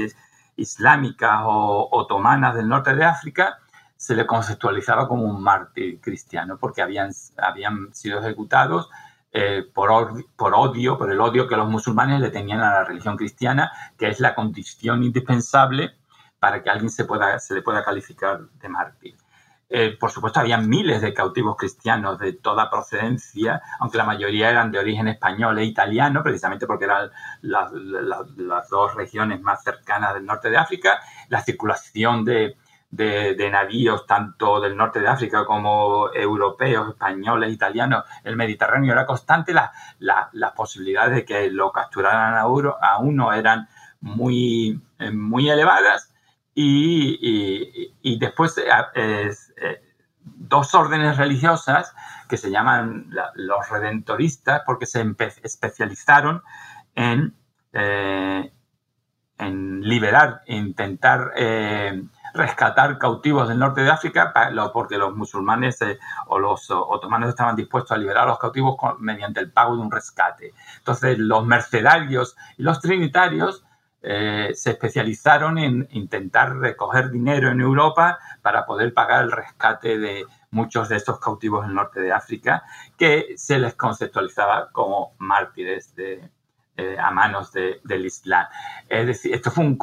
[0.55, 3.59] islámicas o otomanas del norte de África,
[3.97, 8.89] se le conceptualizaba como un mártir cristiano porque habían, habían sido ejecutados
[9.31, 13.17] eh, por, por, odio, por el odio que los musulmanes le tenían a la religión
[13.17, 15.95] cristiana, que es la condición indispensable
[16.39, 19.15] para que alguien se, pueda, se le pueda calificar de mártir.
[19.69, 24.71] Eh, por supuesto, había miles de cautivos cristianos de toda procedencia, aunque la mayoría eran
[24.71, 30.25] de origen español e italiano, precisamente porque eran las, las dos regiones más cercanas del
[30.25, 31.01] norte de África.
[31.27, 32.55] La circulación de,
[32.89, 39.53] de, navíos tanto del norte de África como europeos, españoles, italianos, el Mediterráneo era constante,
[39.99, 43.67] las posibilidades de que lo capturaran a, a uno eran
[43.99, 46.13] muy, eh, muy elevadas
[46.53, 49.81] y, después eh, eh,
[50.23, 51.93] dos órdenes religiosas
[52.27, 55.05] que se llaman los redentoristas porque se
[55.43, 56.41] especializaron
[56.95, 57.35] en,
[59.37, 61.31] en liberar, intentar
[62.33, 64.33] rescatar cautivos del norte de África
[64.73, 69.39] porque los musulmanes eh, o los otomanos estaban dispuestos a liberar a los cautivos mediante
[69.39, 70.53] el pago de un rescate.
[70.77, 73.63] Entonces los mercenarios y los trinitarios
[74.01, 80.25] eh, se especializaron en intentar recoger dinero en Europa para poder pagar el rescate de
[80.51, 82.63] muchos de estos cautivos del norte de África,
[82.97, 86.29] que se les conceptualizaba como mártires de,
[86.77, 88.45] eh, a manos del Islam.
[88.87, 89.75] Es decir, esto fue un,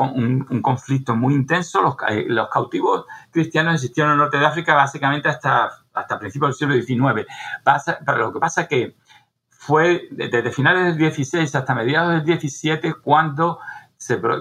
[0.63, 1.83] conflicto muy intenso.
[1.83, 6.59] Los, eh, los, cautivos cristianos existieron en el norte de África básicamente hasta, hasta principios
[6.59, 7.27] del siglo XIX.
[8.07, 8.97] pero lo que pasa es que
[9.51, 13.59] fue desde finales del XVI hasta mediados del XVII cuando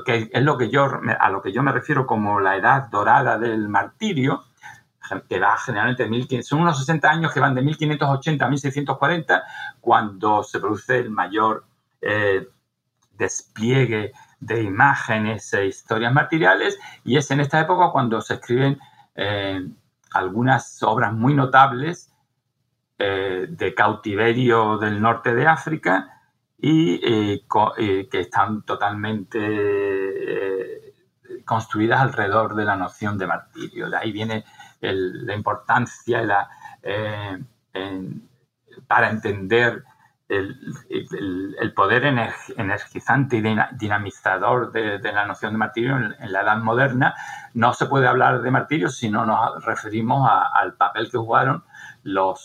[0.06, 0.89] que es lo que yo,
[1.20, 4.44] a lo que yo me refiero como la edad dorada del martirio,
[5.30, 9.44] que va generalmente de son unos 60 años que van de 1580 a 1640,
[9.82, 11.66] cuando se produce el mayor
[12.06, 12.48] eh,
[13.18, 18.80] despliegue de imágenes e historias materiales y es en esta época cuando se escriben
[19.16, 19.66] eh,
[20.13, 22.12] algunas obras muy notables
[23.00, 26.22] eh, de cautiverio del norte de África
[26.58, 29.34] y que están totalmente
[31.44, 33.89] construidas alrededor de la noción de martirio.
[33.89, 34.46] De ahí viene
[34.80, 36.48] la importancia
[38.88, 39.84] para entender
[40.38, 42.06] el, poder
[42.58, 43.41] energizante y
[43.78, 47.15] dinamizador de, la noción de martirio en, la edad moderna,
[47.54, 51.63] no se puede hablar de martirio si no nos referimos al papel que jugaron
[52.04, 52.39] los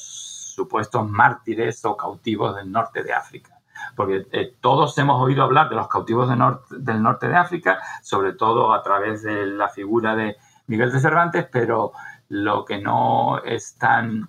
[0.54, 3.54] supuestos mártires o cautivos del norte de África.
[3.94, 6.28] Porque eh, todos hemos oído hablar de los cautivos
[6.70, 11.46] del norte de África, sobre todo a través de la figura de Miguel de Cervantes,
[11.50, 11.92] pero
[12.28, 14.28] lo que no es tan...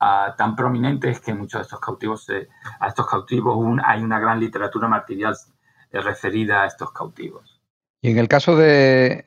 [0.00, 2.28] Ah, tan prominentes que muchos de estos cautivos,
[2.78, 5.36] a estos cautivos hay una gran literatura martirial
[5.90, 7.60] eh, referida a estos cautivos.
[8.00, 9.26] Y en el caso de,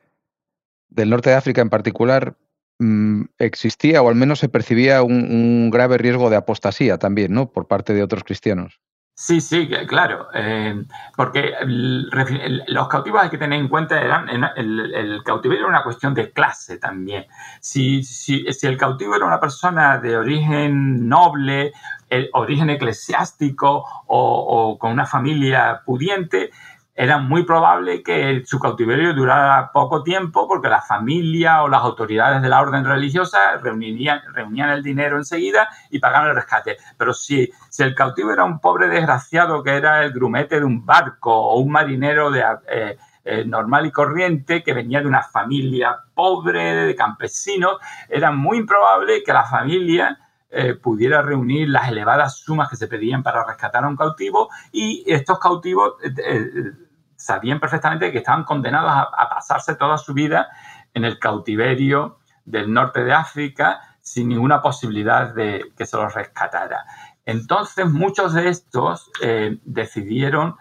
[0.88, 2.38] del norte de África en particular,
[2.80, 7.52] mm, existía o al menos se percibía un, un, grave riesgo de apostasía también, ¿no?
[7.52, 8.80] Por parte de otros cristianos.
[9.14, 10.84] Sí, sí, claro, eh,
[11.16, 16.32] porque los cautivos hay que tener en cuenta, eran, el, cautiverio era una cuestión de
[16.32, 17.28] clase también.
[17.60, 21.72] Si, si, el cautivo era una persona de origen noble,
[22.10, 26.50] el origen eclesiástico o con una familia pudiente,
[26.94, 32.42] era muy probable que su cautiverio durara poco tiempo porque la familia o las autoridades
[32.42, 36.78] de la orden religiosa reunían, reunían el dinero enseguida y pagaban el rescate.
[36.98, 40.86] Pero si, si el cautivo era un pobre desgraciado que era el grumete de un
[40.86, 45.96] barco o un marinero de, eh, eh, normal y corriente que venía de una familia
[46.14, 47.78] pobre, de campesinos,
[48.10, 50.18] era muy improbable que la familia
[50.54, 55.02] eh, pudiera reunir las elevadas sumas que se pedían para rescatar a un cautivo y
[55.08, 56.44] estos cautivos eh, eh,
[57.16, 60.50] sabían perfectamente que estaban condenados a, pasarse toda su vida
[60.94, 66.86] en el cautiverio del norte de África sin ninguna posibilidad de que se los rescatara.
[67.26, 69.10] Entonces muchos de estos
[69.64, 70.58] decidieron,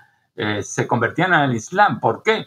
[0.60, 1.98] se convertían al Islam.
[1.98, 2.46] ¿Por qué?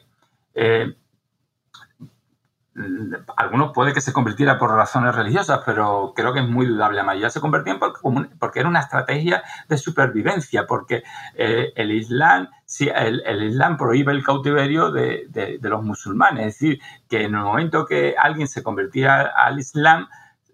[3.38, 6.98] Algunos puede que se convirtiera por razones religiosas, pero creo que es muy dudable.
[6.98, 11.04] La mayoría se convertían porque, era una estrategia de supervivencia, porque
[11.36, 16.48] eh, el Islam el, Islam prohíbe el cautiverio de, los musulmanes.
[16.48, 20.08] Es decir, que en el momento que alguien se convertía al Islam,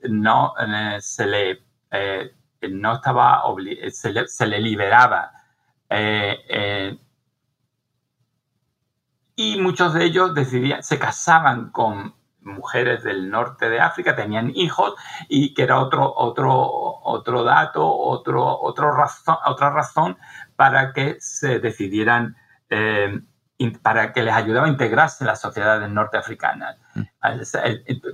[0.03, 2.31] no eh, se le eh,
[2.69, 3.43] no estaba
[3.89, 5.31] se le, liberaba.
[9.39, 14.95] Y muchos de ellos decidían, se casaban con mujeres del norte de África, tenían hijos
[15.29, 20.17] y que era otro, otro, otro dato, otro, otro razón, otra razón
[20.57, 22.35] para que se decidieran,
[22.69, 23.21] eh,
[23.81, 26.77] para que les ayudaba a integrarse en las sociedades norteafricanas.
[26.95, 27.03] Mm.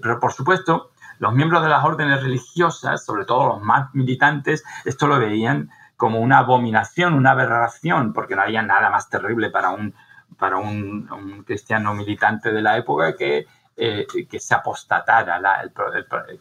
[0.03, 5.07] Pero por supuesto, los miembros de las órdenes religiosas, sobre todo los más militantes, esto
[5.07, 9.95] lo veían como una abominación, una aberración, porque no había nada más terrible para un
[10.37, 13.45] para un, cristiano militante de la época que,
[13.77, 15.41] eh, que se apostatara,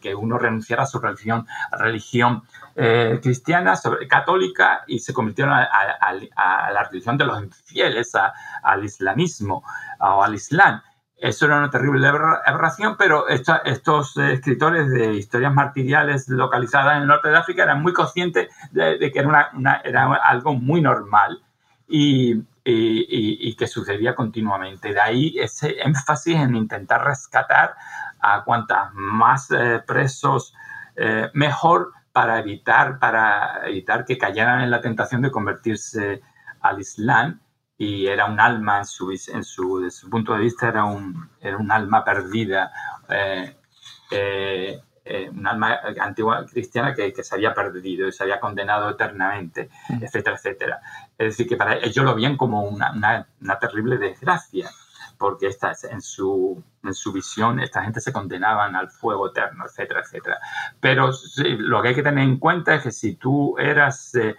[0.01, 2.43] que uno renunciara a su religión, religión
[2.75, 3.73] eh, cristiana,
[4.09, 8.13] católica, y se convirtiera a, la religión de los infieles,
[8.63, 9.63] al islamismo
[9.99, 10.81] o al islam.
[11.17, 17.29] Eso era una terrible aberración, pero estos escritores de historias martiriales localizadas en el norte
[17.29, 19.51] de África eran muy conscientes de, que era,
[19.83, 21.41] era algo muy normal.
[21.87, 24.93] Y, y, que sucedía continuamente.
[24.93, 27.75] De ahí ese énfasis en intentar rescatar
[28.19, 30.53] a cuantas más eh, presos
[30.95, 36.21] eh, mejor para evitar, para evitar que cayeran en la tentación de convertirse
[36.61, 37.39] al Islam
[37.77, 41.29] y era un alma en su, en su, desde su punto de vista era un,
[41.41, 42.71] era un alma perdida
[43.09, 43.55] eh,
[45.07, 50.03] eh, un alma antigua cristiana que, se había perdido y se había condenado eternamente, mm.
[50.03, 50.81] etcétera, etcétera.
[51.15, 53.27] Es decir, que para ellos lo veían como una,
[53.61, 54.67] terrible desgracia,
[55.19, 60.01] porque esta, en, su, en su visión esta gente se condenaban al fuego eterno, etcétera,
[60.01, 60.39] etcétera.
[60.79, 61.11] Pero
[61.59, 64.35] lo que hay que tener en cuenta es que si tú eras eh,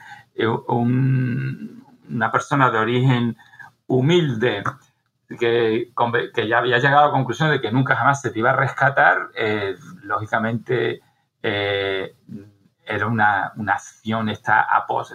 [0.67, 3.37] una persona de origen
[3.87, 4.65] humilde,
[5.29, 5.93] que,
[6.49, 9.31] ya había llegado a la conclusión de que nunca jamás se te iba a rescatar,
[9.35, 11.01] eh, lógicamente
[11.43, 12.15] eh,
[12.85, 14.67] era una, acción, esta,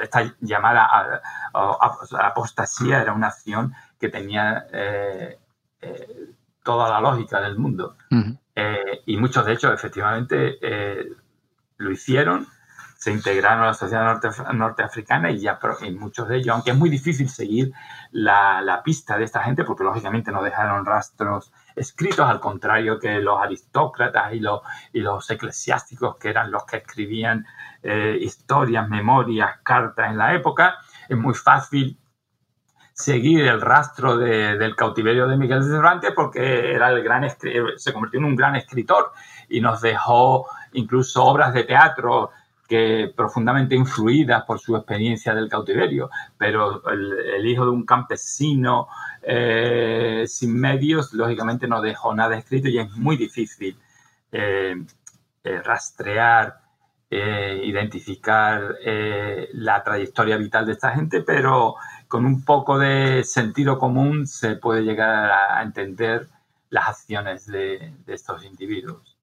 [0.02, 1.22] esta llamada
[1.54, 5.40] apostasía era una acción que tenía eh,
[6.64, 7.96] toda la lógica del mundo.
[9.06, 10.60] y muchos de ellos efectivamente
[11.78, 12.48] lo hicieron
[13.02, 14.22] se integraron a la sociedad
[14.54, 17.74] norteafricana y ya en muchos de ellos, aunque es muy difícil seguir
[18.12, 23.42] la, pista de esta gente porque lógicamente no dejaron rastros escritos, al contrario que los
[23.42, 24.62] aristócratas y los,
[24.94, 27.44] y los eclesiásticos que eran los que escribían
[27.82, 30.76] eh, historias, memorias, cartas en la época,
[31.10, 31.98] es muy fácil
[32.94, 38.20] seguir el rastro del cautiverio de Miguel de Cervantes porque era el gran se convirtió
[38.20, 39.12] en un gran escritor
[39.50, 42.30] y nos dejó incluso obras de teatro
[42.72, 48.88] que profundamente influidas por su experiencia del cautiverio, pero el, hijo de un campesino
[49.24, 53.78] eh, sin medios, lógicamente no dejó nada escrito y es muy difícil
[54.32, 54.82] eh,
[55.44, 56.62] eh, rastrear,
[57.10, 58.78] identificar
[59.52, 61.76] la trayectoria vital de esta gente, pero
[62.08, 66.30] con un poco de sentido común se puede llegar a entender
[66.70, 69.18] las acciones de, estos individuos.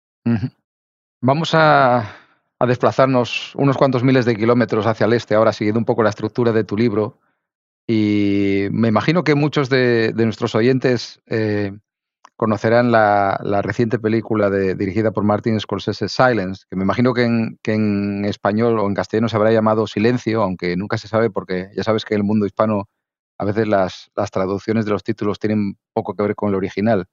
[1.22, 2.27] Vamos a
[2.58, 6.10] a desplazarnos unos cuantos miles de kilómetros hacia el este, ahora siguiendo un poco la
[6.10, 7.18] estructura de tu libro.
[7.86, 11.72] Y me imagino que muchos de, nuestros oyentes eh,
[12.36, 18.78] conocerán la, reciente película dirigida por Martin Scorsese, Silence, que me imagino que en, español
[18.78, 22.14] o en castellano se habrá llamado Silencio, aunque nunca se sabe porque ya sabes que
[22.14, 22.88] en el mundo hispano
[23.38, 27.06] a veces las, las traducciones de los títulos tienen poco que ver con el original.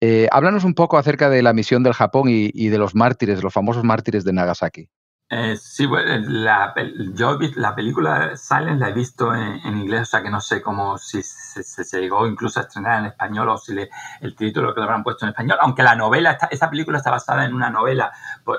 [0.00, 3.52] Eh, háblanos un poco acerca de la misión del Japón y, de los mártires, los
[3.52, 4.88] famosos mártires de Nagasaki.
[5.30, 6.72] Eh, sí, bueno, la,
[7.14, 10.96] yo la película Silence la he visto en, inglés, o sea que no sé cómo
[10.96, 13.74] si se, llegó incluso a estrenar en español o si
[14.20, 17.44] el título que le habrán puesto en español, aunque la novela, esta, película está basada
[17.44, 18.10] en una novela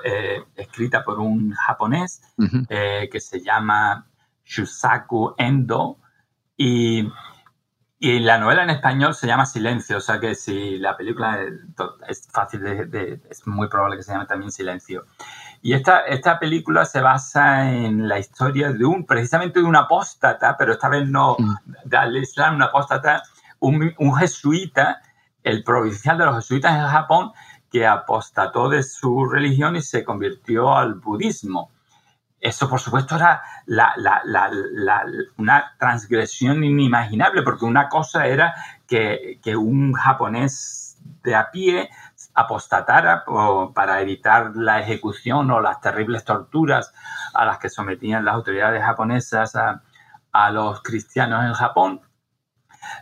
[0.03, 2.21] eh, escrita por un japonés
[2.77, 4.05] que se llama
[4.45, 5.97] Shusaku Endo
[6.55, 7.07] y
[8.02, 11.38] y la novela en español se llama Silencio, o sea que si la película
[12.08, 15.06] es, fácil de, es muy probable que se llame también Silencio.
[15.62, 20.56] Y esta, esta película se basa en la historia de un, precisamente de un apóstata,
[20.58, 21.56] pero esta vez no mm.
[21.84, 23.22] del Islam, un apóstata,
[23.60, 25.02] un, un jesuita,
[25.43, 27.34] el provincial de los jesuitas en Japón,
[27.70, 31.70] que apostató de su religión y se convirtió al budismo.
[32.41, 33.43] Eso, por supuesto, era
[35.37, 38.55] una transgresión inimaginable, porque una cosa era
[38.87, 41.89] que, un japonés de a pie
[42.33, 43.25] apostatara
[43.73, 46.93] para evitar la ejecución o las terribles torturas
[47.33, 49.81] a las que sometían las autoridades japonesas a,
[50.51, 52.01] los cristianos en Japón.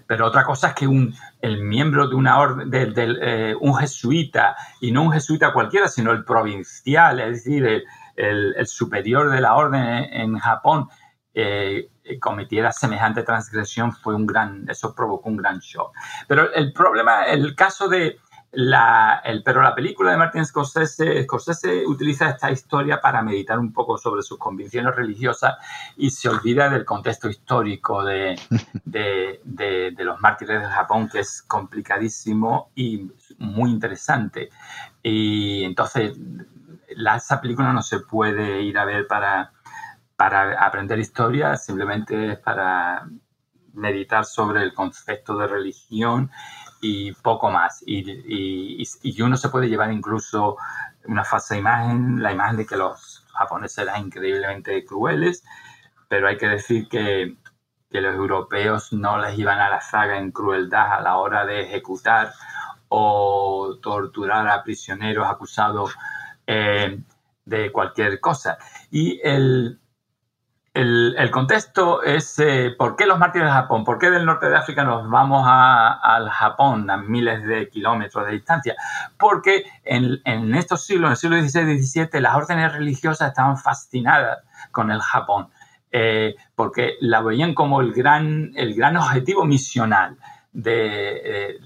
[0.07, 4.55] Pero otra cosa es que un, el miembro de una orden, de, eh, un jesuita,
[4.81, 7.85] y no un jesuita cualquiera, sino el provincial, es decir, el,
[8.17, 10.89] el, superior de la orden en, Japón
[11.33, 11.89] eh,
[12.19, 15.93] cometiera semejante transgresión fue un gran, eso provocó un gran shock.
[16.27, 18.17] Pero el problema, el caso de
[18.51, 23.71] la, el, pero la película de Martin Scorsese, Scorsese utiliza esta historia para meditar un
[23.71, 25.57] poco sobre sus convicciones religiosas
[25.95, 28.39] y se olvida del contexto histórico de,
[28.85, 34.49] de, de los mártires de Japón, que es complicadísimo y muy interesante.
[35.03, 36.17] Y entonces
[36.87, 39.51] esa película no se puede ir a ver para,
[40.15, 43.07] para aprender historia, simplemente es para
[43.73, 46.31] meditar sobre el concepto de religión
[46.81, 47.83] y poco más.
[47.85, 50.57] Y, y, uno se puede llevar incluso
[51.05, 55.43] una falsa imagen, la imagen de que los japoneses eran increíblemente crueles,
[56.07, 57.37] pero hay que decir que,
[57.89, 61.61] que los europeos no les iban a la saga en crueldad a la hora de
[61.61, 62.33] ejecutar
[62.89, 65.95] o torturar a prisioneros acusados
[66.47, 66.99] eh,
[67.45, 68.57] de cualquier cosa.
[68.89, 69.79] Y el,
[70.73, 74.57] el, contexto es eh, por qué los mártires de Japón, por qué del norte de
[74.57, 78.75] África nos vamos al Japón a miles de kilómetros de distancia.
[79.17, 83.57] Porque en, en estos siglos, en el siglo XVI y XVII, las órdenes religiosas estaban
[83.57, 84.39] fascinadas
[84.71, 85.49] con el Japón.
[85.91, 90.17] Eh, porque la veían como el gran, el gran objetivo misional
[90.57, 91.59] de,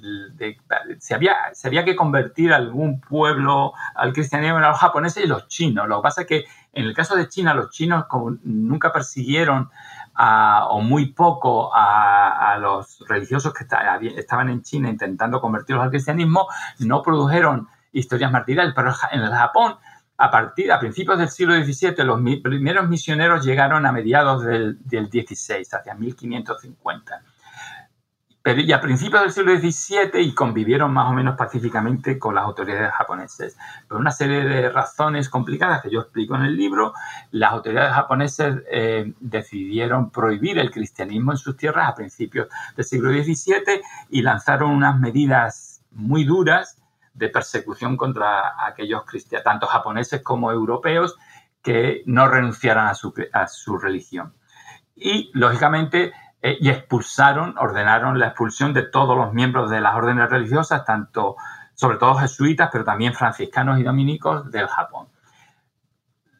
[0.99, 5.47] se, había, se había que convertir algún pueblo al cristianismo a los japoneses y los
[5.47, 5.87] chinos.
[5.87, 9.69] Lo que pasa es que en el caso de China, los chinos como nunca persiguieron
[10.17, 13.65] o muy poco a, los religiosos que
[14.17, 16.47] estaban en China intentando convertirlos al cristianismo,
[16.79, 19.75] no produjeron historias martiriales, pero en el Japón
[20.17, 25.07] a partir, a principios del siglo XVII, los primeros misioneros llegaron a mediados del, del
[25.07, 27.23] XVI, hacia 1550
[28.43, 32.43] pero ya a principios del siglo XVII y convivieron más o menos pacíficamente con las
[32.43, 33.55] autoridades japonesas.
[33.87, 36.93] Por una serie de razones complicadas que yo explico en el libro,
[37.31, 43.11] las autoridades japonesas eh, decidieron prohibir el cristianismo en sus tierras a principios del siglo
[43.11, 46.77] XVII y lanzaron unas medidas muy duras
[47.13, 51.15] de persecución contra aquellos cristianos, tanto japoneses como europeos,
[51.61, 54.33] que no renunciaran a su religión.
[54.95, 56.11] Y, lógicamente,
[56.41, 61.35] eh, y expulsaron, ordenaron la expulsión de todos los miembros de las órdenes religiosas, tanto,
[61.75, 65.07] sobre todo jesuitas, pero también franciscanos y dominicos del Japón.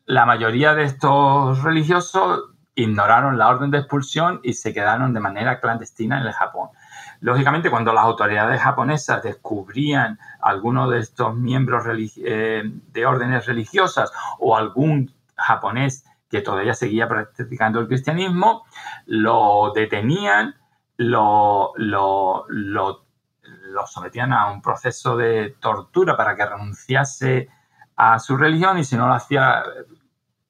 [0.06, 5.60] La mayoría de estos religiosos ignoraron la orden de expulsión y se quedaron de manera
[5.60, 6.70] clandestina en el Japón.
[7.20, 11.86] Lógicamente, cuando las autoridades japonesas descubrían alguno de estos miembros
[12.18, 18.66] eh, de órdenes religiosas o algún japonés que todavía seguía practicando el cristianismo,
[19.06, 20.56] lo detenían,
[20.96, 23.06] lo, lo, lo,
[23.86, 27.50] sometían a un proceso de tortura para que renunciase
[27.98, 29.62] a su religión y si no lo hacía,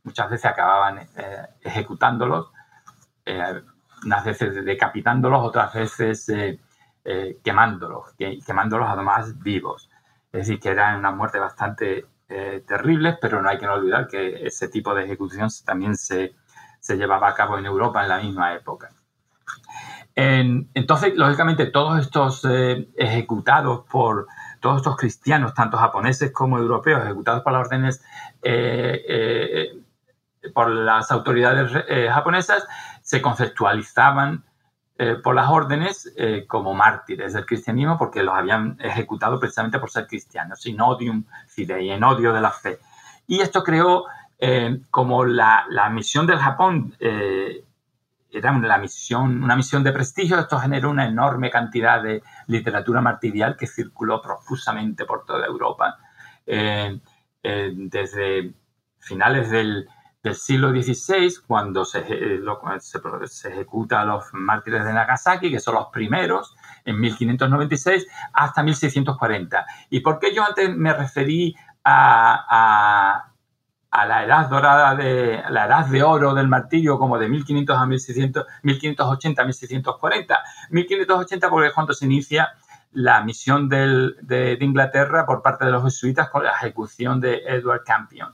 [0.03, 2.51] muchas veces acababan eh, ejecutándolos,
[3.25, 3.61] eh,
[4.05, 6.59] unas veces decapitándolos, otras veces eh,
[7.43, 8.13] quemándolos,
[8.45, 9.89] quemándolos además vivos.
[10.31, 12.05] Es decir, que eran una muerte bastante
[12.67, 16.35] terribles, pero no hay que no olvidar que ese tipo de ejecución también se,
[16.79, 18.89] se llevaba a cabo en Europa en la misma época.
[20.15, 22.47] entonces, lógicamente, todos estos
[22.95, 24.27] ejecutados por
[24.59, 28.03] todos estos cristianos, tanto japoneses como europeos, ejecutados por las órdenes
[30.53, 32.67] por las autoridades eh, japonesas
[33.01, 34.43] se conceptualizaban
[34.97, 39.89] eh, por las órdenes eh, como mártires del cristianismo porque los habían ejecutado precisamente por
[39.89, 42.79] ser cristianos, in odium fidei, en odio de la fe.
[43.27, 44.05] Y esto creó
[44.89, 51.05] como la, misión del Japón era una misión, una misión de prestigio, esto generó una
[51.05, 55.99] enorme cantidad de literatura martirial que circuló profusamente por toda Europa.
[57.43, 58.53] desde
[58.99, 59.87] finales del,
[60.23, 62.41] del siglo XVI, cuando se, eh,
[62.79, 66.55] se, ejecuta a los mártires de Nagasaki, que son los primeros,
[66.85, 69.65] en 1596, hasta 1640.
[69.89, 73.25] ¿Y por qué yo antes me referí a,
[73.91, 77.85] a, la edad dorada, de la edad de oro del martirio, como de 1500 a
[77.85, 80.39] 1600, 1580 a 1640?
[80.69, 82.49] 1580 porque es cuando se inicia
[82.93, 87.83] la misión de, de Inglaterra por parte de los jesuitas con la ejecución de Edward
[87.83, 88.33] Campion.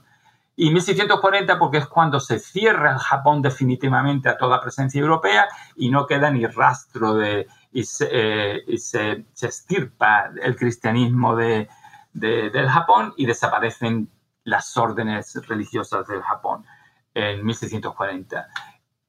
[0.60, 5.46] Y 1640 porque es cuando se cierra el Japón definitivamente a toda presencia europea
[5.76, 7.46] y no queda ni rastro de...
[7.70, 11.68] y se, eh, estirpa el cristianismo de,
[12.12, 14.10] del Japón y desaparecen
[14.42, 16.64] las órdenes religiosas del Japón
[17.14, 18.48] en 1640.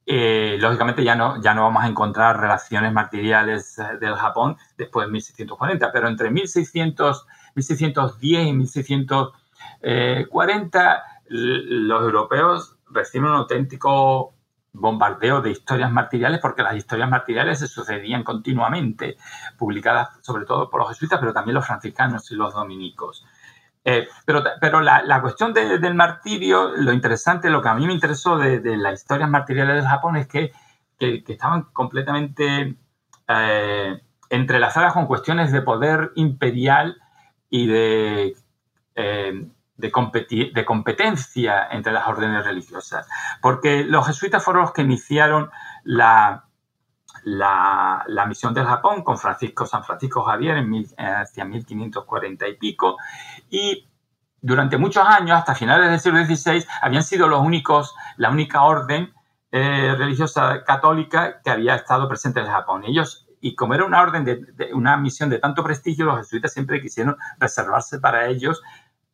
[0.06, 5.08] Eh, lógicamente ya no, ya no vamos a encontrar relaciones martiriales eh, del Japón después
[5.08, 7.26] de 1640, pero entre 1600,
[7.56, 14.34] 1610 y 1640 los europeos reciben un auténtico
[14.72, 19.16] bombardeo de historias martiriales porque las historias martiriales se sucedían continuamente,
[19.56, 23.24] publicadas sobre todo por los jesuitas, pero también los franciscanos y los dominicos.
[23.84, 28.36] Eh, pero pero la, cuestión del martirio, lo interesante, lo que a mí me interesó
[28.36, 30.52] de, las historias martiriales del Japón es que,
[30.98, 32.76] estaban completamente
[33.26, 37.00] eh, entrelazadas con cuestiones de poder imperial
[37.48, 38.36] y de
[38.96, 39.48] eh,
[39.80, 43.08] de, de competencia entre las órdenes religiosas,
[43.40, 45.50] porque los jesuitas fueron los que iniciaron
[45.84, 46.44] la,
[47.24, 52.96] la, misión del Japón con Francisco San Francisco Javier en hacia 1540 y pico,
[53.50, 53.86] y
[54.42, 59.12] durante muchos años, hasta finales del siglo XVI, habían sido los únicos, la única orden
[59.52, 62.84] eh, religiosa católica que había estado presente en Japón.
[62.86, 66.80] Ellos y como era una orden de, una misión de tanto prestigio, los jesuitas siempre
[66.80, 68.62] quisieron reservarse para ellos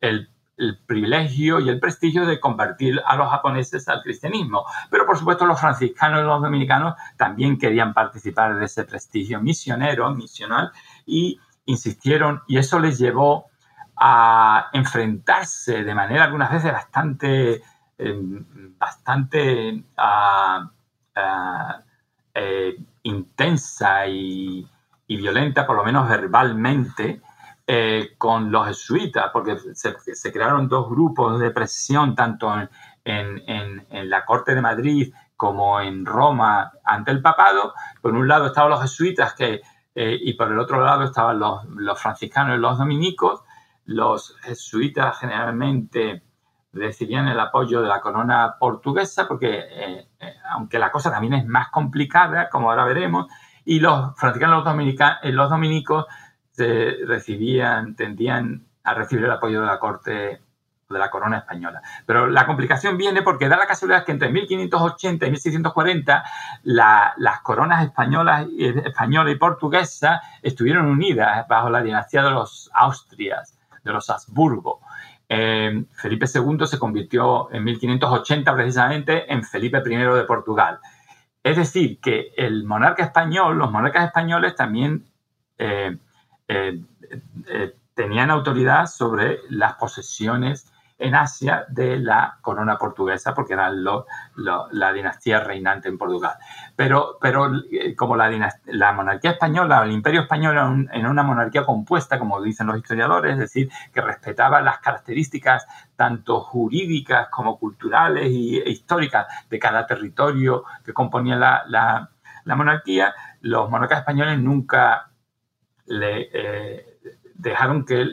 [0.01, 4.65] el el privilegio y el prestigio de convertir a los japoneses al cristianismo.
[4.89, 10.13] Pero por supuesto los franciscanos y los dominicanos también querían participar de ese prestigio misionero,
[10.13, 10.71] misional,
[11.05, 13.45] y insistieron, y eso les llevó
[13.95, 17.61] a enfrentarse de manera algunas veces bastante,
[17.97, 18.45] em,
[18.77, 20.69] bastante ah,
[21.15, 21.81] ah,
[22.33, 24.67] eh, intensa y,
[25.07, 27.21] y violenta, por lo menos verbalmente,
[27.69, 32.49] eh, con los jesuitas, porque se, crearon dos grupos de presión, tanto
[33.03, 37.73] en, la Corte de Madrid como en Roma ante el papado.
[38.01, 39.59] Por un lado estaban los jesuitas que,
[39.93, 43.43] eh, y por el otro lado estaban los, franciscanos y los dominicos.
[43.83, 46.23] Los jesuitas generalmente
[46.71, 50.07] recibían el apoyo de la corona portuguesa, porque eh,
[50.51, 53.27] aunque la cosa también es más complicada, como ahora veremos,
[53.65, 54.63] y los franciscanos
[55.23, 56.05] y los dominicos
[56.57, 60.41] recibían, tendían a recibir el apoyo de la corte
[60.89, 61.81] de la corona española.
[62.05, 66.23] Pero la complicación viene porque da la casualidad que entre 1580 y 1640
[66.63, 73.91] las coronas españolas, española y portuguesa estuvieron unidas bajo la dinastía de los Austrias, de
[73.91, 74.79] los Habsburgo.
[75.29, 80.79] Eh, Felipe II se convirtió en 1580 precisamente en Felipe I de Portugal.
[81.43, 85.05] Es decir, que el monarca español, los monarcas españoles también
[85.57, 85.97] eh,
[86.47, 86.81] eh,
[87.49, 93.83] eh, tenían autoridad sobre las posesiones en Asia de la corona portuguesa, porque eran
[94.35, 96.35] la dinastía reinante en Portugal.
[96.75, 102.41] Pero, pero eh, como la, monarquía española, el imperio español era una monarquía compuesta, como
[102.41, 109.27] dicen los historiadores, es decir, que respetaba las características tanto jurídicas como culturales e históricas
[109.49, 112.09] de cada territorio que componía la,
[112.45, 115.09] monarquía, los monarcas españoles nunca
[115.87, 116.97] le, eh,
[117.37, 118.05] dejaron que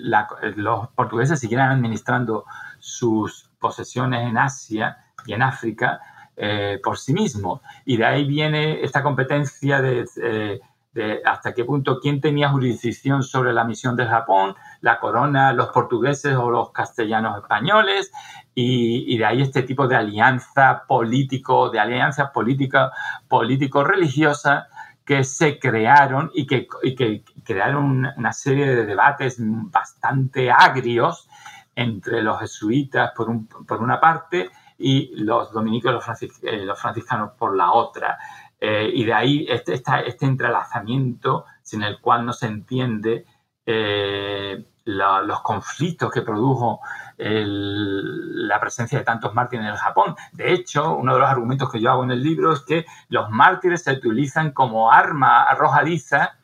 [0.56, 2.44] los portugueses siguieran administrando
[2.78, 6.00] sus posesiones en Asia y en África
[6.36, 7.60] eh, por sí mismos.
[7.84, 10.60] Y de ahí viene esta competencia eh,
[10.92, 15.68] de, hasta qué punto quién tenía jurisdicción sobre la misión de Japón, la corona, los
[15.68, 18.12] portugueses o los castellanos españoles,
[18.54, 22.92] y, de ahí este tipo de alianza político, de alianzas política,
[23.26, 24.66] político-religiosas
[25.04, 31.28] que se crearon y que, y que crearon una serie de debates bastante agrios
[31.74, 37.32] entre los jesuitas por, un, por una parte y los dominicos y los, eh, franciscanos
[37.38, 38.18] por la otra.
[38.60, 43.26] Eh, y de ahí este, este, entrelazamiento sin el cual no se entiende
[43.66, 46.80] eh, los conflictos que produjo
[47.16, 50.14] la presencia de tantos mártires en el Japón.
[50.32, 53.30] De hecho, uno de los argumentos que yo hago en el libro es que los
[53.30, 56.36] mártires se utilizan como arma arrojadiza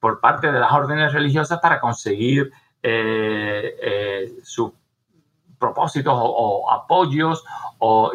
[0.00, 2.52] por parte de las órdenes religiosas para conseguir
[4.42, 4.72] sus
[5.58, 7.44] propósitos o, apoyos
[7.78, 8.12] o,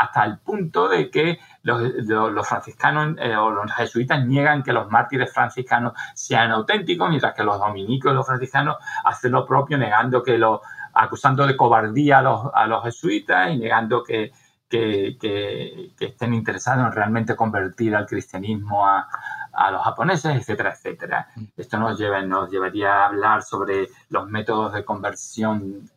[0.00, 5.32] hasta el punto de que los, franciscanos eh, o los jesuitas niegan que los mártires
[5.32, 10.38] franciscanos sean auténticos, mientras que los dominicos y los franciscanos hacen lo propio, negando que
[10.38, 10.62] lo,
[10.94, 14.32] acusando de cobardía a los, a los jesuitas y negando que,
[14.68, 19.08] que, que, estén interesados en realmente convertir al cristianismo a,
[19.52, 21.28] a los japoneses, etcétera, etcétera.
[21.56, 25.90] Esto nos, lleva, nos llevaría a hablar sobre los métodos de conversión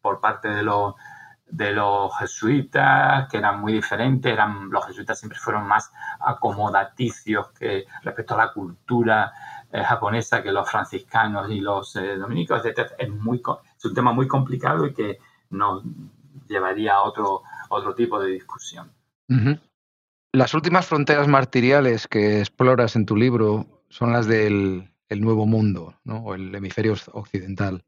[0.00, 0.94] por parte de los,
[1.52, 7.84] de los jesuitas, que eran muy diferentes, eran, los jesuitas siempre fueron más acomodaticios que
[8.02, 9.32] respecto a la cultura
[9.70, 12.92] eh, japonesa que los franciscanos y los eh, dominicos, etc.
[12.98, 13.42] Es, muy,
[13.76, 15.18] es un tema muy complicado y que
[15.50, 15.82] nos
[16.48, 18.90] llevaría a otro, otro tipo de discusión.
[20.32, 26.18] Las últimas fronteras martiriales que exploras en tu libro son las del Nuevo Mundo, ¿no?
[26.18, 27.84] o el hemisferio occidental.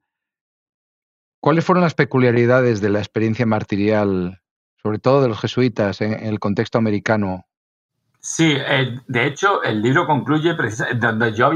[1.45, 4.41] ¿Cuáles fueron las peculiaridades de la experiencia martirial,
[4.83, 7.45] sobre todo de los jesuitas, en, el contexto americano?
[8.19, 10.57] Sí, eh, de hecho, el libro concluye
[11.35, 11.53] yo,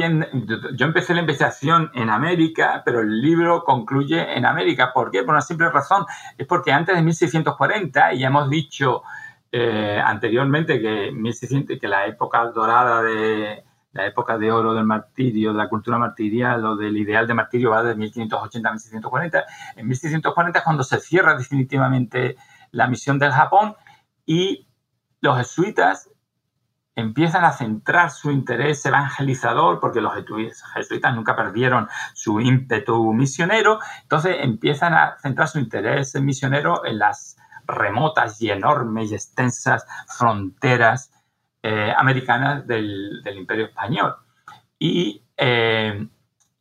[0.76, 4.92] yo empecé la investigación en América, pero el libro concluye en América.
[4.92, 5.22] ¿Por qué?
[5.22, 6.04] Por una simple razón.
[6.36, 9.04] Es porque antes de 1640, y ya hemos dicho
[9.50, 13.64] eh, anteriormente que, 1600, que la época dorada de,
[13.98, 17.70] la época de oro del martirio, de la cultura martirial o del ideal de martirio
[17.70, 19.44] va de 1580 a 1640.
[19.74, 22.36] En 1640 es cuando se cierra definitivamente
[22.70, 23.74] la misión del Japón
[24.24, 24.68] y
[25.20, 26.10] los jesuitas
[26.94, 30.12] empiezan a centrar su interés evangelizador, porque los
[30.74, 37.36] jesuitas nunca perdieron su ímpetu misionero, entonces empiezan a centrar su interés misionero en las
[37.66, 41.10] remotas y enormes y extensas fronteras
[41.62, 44.14] eh, americanas del, Imperio Español.
[44.78, 46.08] Y, eh,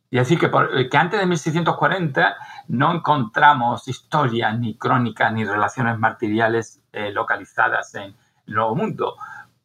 [0.10, 2.36] y decir que, antes de 1640
[2.70, 8.16] no encontramos historias, ni crónicas, ni relaciones martiriales eh, localizadas en
[8.48, 9.16] el Nuevo Mundo,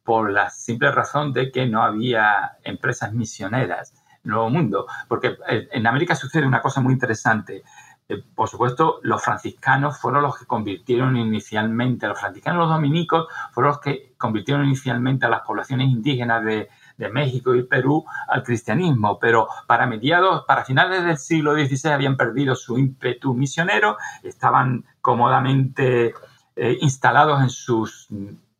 [0.03, 4.85] por la simple razón de que no había empresas misioneras Nuevo Mundo.
[5.07, 7.63] Porque en América sucede una cosa muy interesante.
[8.09, 13.71] Eh, por supuesto, los franciscanos fueron los que convirtieron inicialmente, los franciscanos los dominicos fueron
[13.71, 16.69] los que convirtieron inicialmente a las poblaciones indígenas de,
[17.11, 22.55] México y Perú al cristianismo, pero para mediados, para finales del siglo XVI habían perdido
[22.55, 26.13] su ímpetu misionero, estaban cómodamente
[26.55, 28.07] eh, instalados en sus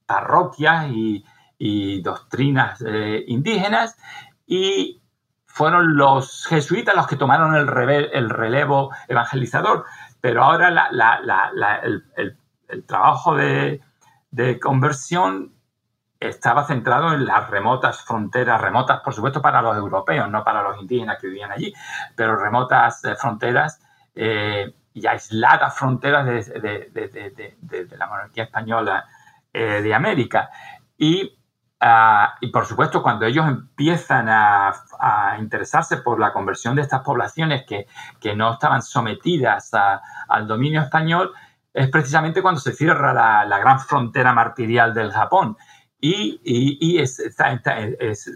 [0.05, 1.23] parroquias y,
[2.01, 3.95] doctrinas eh, indígenas
[4.45, 4.99] y
[5.53, 9.85] fueron los jesuitas los que tomaron el, relevo evangelizador,
[10.19, 10.89] pero ahora
[11.79, 13.79] el, trabajo de,
[14.59, 15.53] conversión
[16.19, 20.81] estaba centrado en las remotas fronteras, remotas por supuesto para los europeos, no para los
[20.81, 21.71] indígenas que vivían allí,
[22.15, 23.79] pero remotas eh, fronteras
[24.15, 29.05] eh, y aisladas fronteras de, la monarquía española
[29.53, 30.49] eh, de América.
[30.97, 31.37] Y
[31.85, 34.71] Ah, y por supuesto, cuando ellos empiezan a,
[35.37, 37.87] interesarse por la conversión de estas poblaciones que,
[38.37, 39.69] no estaban sometidas
[40.29, 41.33] al dominio español,
[41.73, 43.13] es precisamente cuando se cierra
[43.43, 45.57] la, gran frontera martirial del Japón.
[45.99, 47.21] Y, es,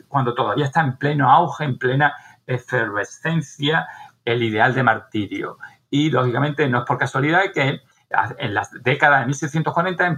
[0.10, 2.14] cuando todavía está en pleno auge, en plena
[2.46, 3.88] efervescencia,
[4.26, 5.58] el ideal de martirio.
[5.90, 7.80] Y lógicamente no es por casualidad que
[8.10, 10.18] en las décadas de 1640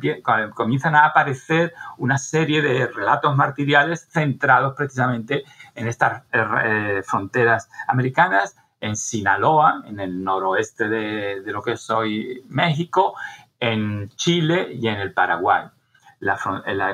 [0.54, 8.56] comienzan a aparecer una serie de relatos martiriales centrados precisamente en estas eh, fronteras americanas,
[8.80, 13.16] en Sinaloa, en el noroeste de, lo que es hoy México,
[13.60, 15.66] en Chile y en el Paraguay.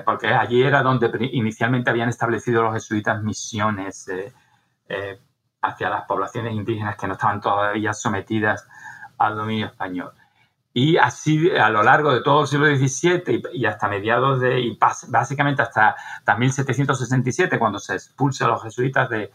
[0.06, 4.34] porque allí era donde inicialmente habían establecido los jesuitas misiones eh,
[4.88, 5.20] eh,
[5.62, 8.68] hacia las poblaciones indígenas que no estaban todavía sometidas
[9.18, 10.12] al dominio español.
[10.78, 14.78] Y así a lo largo de todo el siglo XVII y, hasta mediados de, y
[15.08, 15.96] básicamente hasta,
[16.38, 19.32] 1767, cuando se expulsa a los jesuitas de,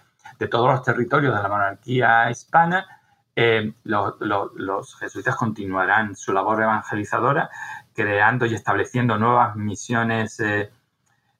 [0.51, 2.86] todos los territorios de la monarquía hispana,
[3.34, 7.49] eh, los jesuitas continuarán su labor evangelizadora,
[7.95, 10.70] creando y estableciendo nuevas misiones eh,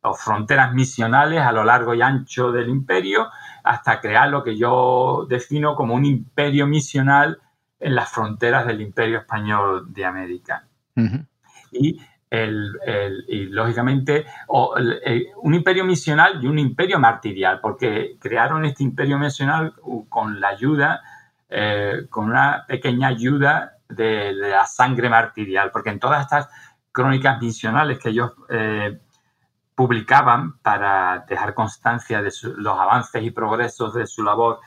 [0.01, 3.29] o fronteras misionales a lo largo y ancho del imperio,
[3.65, 7.39] hasta crear lo que yo defino como un imperio misional
[7.81, 10.65] en las fronteras del Imperio Español de América.
[11.73, 12.01] y,
[12.31, 19.75] el, lógicamente, un imperio misional y un imperio martirial, porque crearon este imperio misional
[20.09, 21.01] con la ayuda,
[21.49, 26.49] eh, con una pequeña ayuda de, la sangre martirial, porque en todas estas
[26.93, 29.01] crónicas misionales que ellos eh,
[29.75, 34.61] publicaban para dejar constancia de los avances y progresos de su labor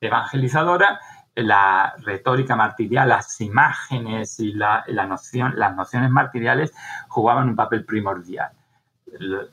[0.00, 1.00] evangelizadora,
[1.42, 6.72] la retórica martirial, las imágenes y la, noción, las nociones martiriales
[7.08, 8.50] jugaban un papel primordial.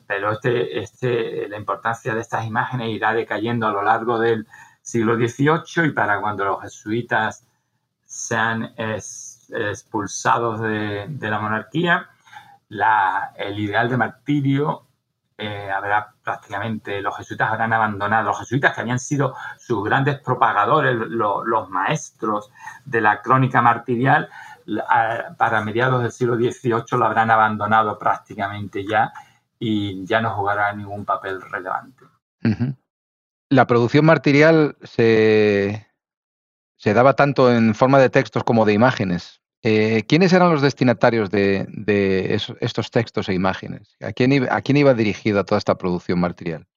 [0.06, 4.46] Pero este, este, la importancia de estas imágenes irá decayendo a lo largo del
[4.82, 7.46] siglo XVIII y para cuando los jesuitas
[8.04, 12.08] sean expulsados de, la monarquía,
[12.68, 14.85] el ideal de martirio
[15.38, 20.96] eh, habrá prácticamente, los jesuitas habrán abandonado, los jesuitas que habían sido sus grandes propagadores,
[20.96, 22.50] los maestros
[22.84, 24.28] de la crónica martirial,
[25.38, 29.12] para mediados del siglo XVIII lo habrán abandonado prácticamente ya
[29.58, 32.04] y ya no jugará ningún papel relevante.
[33.48, 35.86] La producción martirial se,
[36.76, 39.40] se daba tanto en forma de textos como de imágenes.
[39.68, 41.66] Eh, ¿Quiénes eran los destinatarios de,
[42.60, 43.96] estos textos e imágenes?
[44.00, 46.68] ¿A quién, iba, ¿A quién iba dirigida toda esta producción material?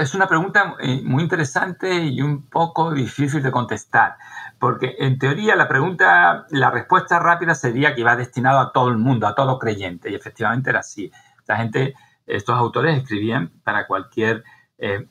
[0.00, 4.16] Es una pregunta eh, muy interesante y un poco difícil de contestar,
[4.58, 8.96] porque en teoría la pregunta, la respuesta rápida sería que iba destinado a todo el
[8.96, 11.12] mundo, a todo creyente, y efectivamente era así.
[11.46, 11.92] La gente,
[12.26, 14.44] estos autores escribían para cualquier
[14.78, 15.06] eh,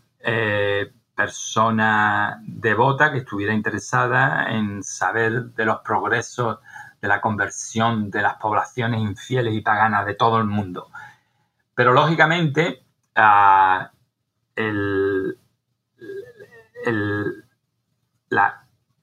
[1.16, 6.58] persona devota que estuviera interesada en saber de los progresos
[7.04, 10.88] de la conversión de las poblaciones infieles y paganas de todo el mundo.
[11.76, 12.82] Pero lógicamente,
[13.14, 13.92] ah,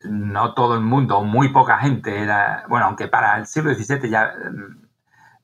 [0.05, 4.32] no todo el mundo, muy poca gente era, bueno, aunque para el siglo XVII ya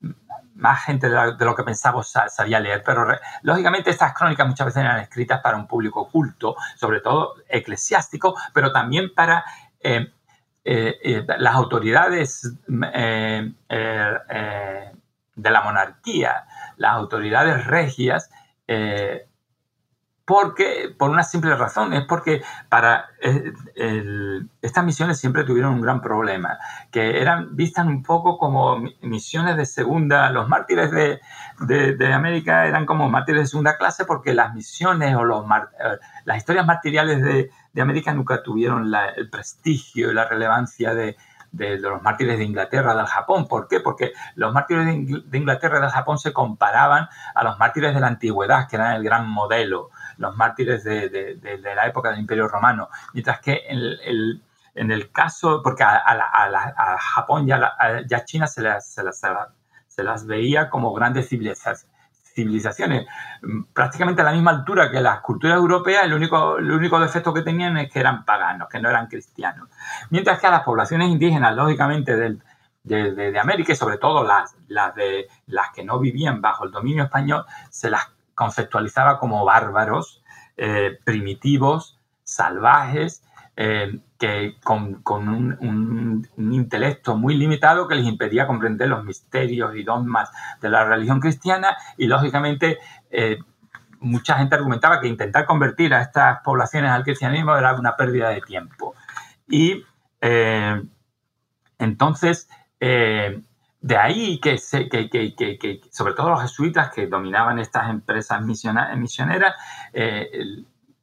[0.00, 0.12] mm,
[0.54, 3.06] más gente de lo, que pensamos sabía leer, pero
[3.42, 8.72] lógicamente estas crónicas muchas veces eran escritas para un público culto, sobre todo eclesiástico, pero
[8.72, 9.44] también para
[9.80, 10.10] eh,
[10.66, 12.52] las autoridades
[12.92, 16.44] eh, de la monarquía,
[16.76, 18.30] las autoridades regias,
[20.26, 23.06] porque, por una simple razón, es porque para
[24.60, 26.58] estas misiones siempre tuvieron un gran problema,
[26.90, 31.20] que eran vistas un poco como misiones de segunda, los mártires de,
[31.60, 35.46] de, América eran como mártires de segunda clase porque las misiones o los,
[36.24, 41.16] las historias martiriales de, de América nunca tuvieron el prestigio y la relevancia de,
[41.56, 43.46] los mártires de Inglaterra, del Japón.
[43.48, 43.80] ¿Por qué?
[43.80, 48.08] Porque los mártires de Inglaterra y del Japón se comparaban a los mártires de la
[48.08, 51.38] antigüedad, que eran el gran modelo, los mártires de,
[51.74, 52.88] la época del Imperio Romano.
[53.12, 58.94] Mientras que en el caso, porque a, Japón ya China se, las,
[59.88, 61.95] se las veía como grandes civilizaciones
[62.36, 63.06] civilizaciones
[63.72, 67.40] prácticamente a la misma altura que las culturas europeas, el único, el único defecto que
[67.40, 69.70] tenían es que eran paganos, que no eran cristianos.
[70.10, 75.26] Mientras que a las poblaciones indígenas, lógicamente, de, América y sobre todo las, las, de,
[75.46, 80.22] las que no vivían bajo el dominio español, se las conceptualizaba como bárbaros,
[80.58, 83.22] eh, primitivos, salvajes,
[83.58, 90.30] eh, que con, un, intelecto muy limitado que les impedía comprender los misterios y dogmas
[90.60, 92.78] de la religión cristiana y lógicamente
[93.10, 93.38] eh,
[94.00, 98.42] mucha gente argumentaba que intentar convertir a estas poblaciones al cristianismo era una pérdida de
[98.42, 98.94] tiempo.
[99.48, 99.84] Y
[100.20, 100.82] eh,
[101.78, 109.54] entonces, de ahí que, que, sobre todo los jesuitas que dominaban estas empresas misioneras,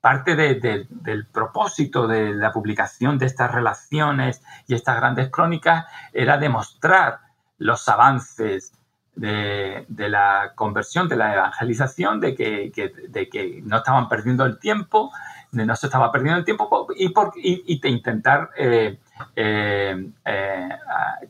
[0.04, 7.20] parte del propósito de la publicación de estas relaciones y estas grandes crónicas era demostrar
[7.58, 8.74] los avances
[9.16, 15.10] de, la conversión, de la evangelización, de que, no estaban perdiendo el tiempo,
[15.54, 19.00] de no se estaba perdiendo el tiempo y, por, intentar eh,
[19.38, 20.70] eh, eh,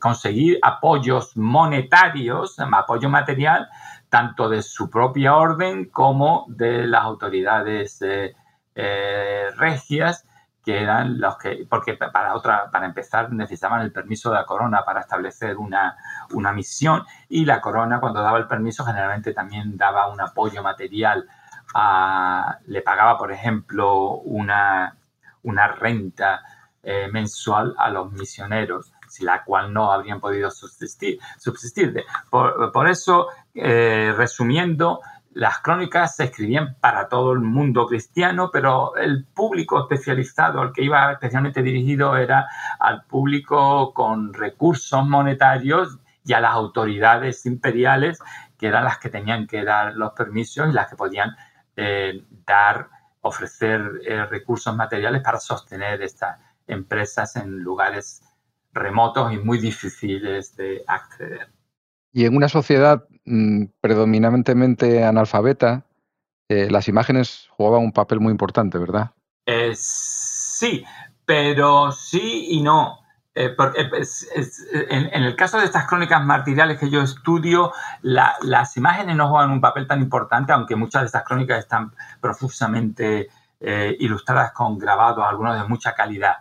[0.00, 3.68] conseguir apoyos monetarios, apoyo material,
[4.08, 8.00] tanto de su propia orden como de las autoridades
[8.74, 10.24] regias
[10.64, 14.84] que eran los que, porque para otra, para empezar necesitaban el permiso de la corona
[14.84, 15.96] para establecer una,
[16.32, 21.28] una misión y la corona cuando daba el permiso generalmente también daba un apoyo material
[22.66, 24.96] le pagaba, por ejemplo, una,
[25.42, 26.42] una renta
[26.82, 31.18] eh, mensual a los misioneros, la cual no habrían podido subsistir.
[31.38, 32.04] subsistir.
[32.30, 35.00] Por, por eso, eh, resumiendo,
[35.34, 40.84] las crónicas se escribían para todo el mundo cristiano, pero el público especializado al que
[40.84, 42.46] iba especialmente dirigido era
[42.78, 48.20] al público con recursos monetarios y a las autoridades imperiales,
[48.56, 51.36] que eran las que tenían que dar los permisos y las que podían
[51.76, 52.88] eh, dar,
[53.20, 58.22] ofrecer eh, recursos materiales para sostener estas empresas en lugares
[58.72, 61.48] remotos y muy difíciles de acceder.
[62.12, 65.84] Y en una sociedad mm, predominantemente analfabeta,
[66.48, 69.10] eh, las imágenes jugaban un papel muy importante, ¿verdad?
[69.74, 70.84] sí,
[71.26, 73.04] pero sí y no.
[73.36, 73.54] Eh,
[74.90, 77.72] en, el caso de estas crónicas martiriales que yo estudio,
[78.02, 83.28] las imágenes no juegan un papel tan importante, aunque muchas de estas crónicas están profusamente
[83.60, 86.36] eh, ilustradas con grabados, algunos de mucha calidad.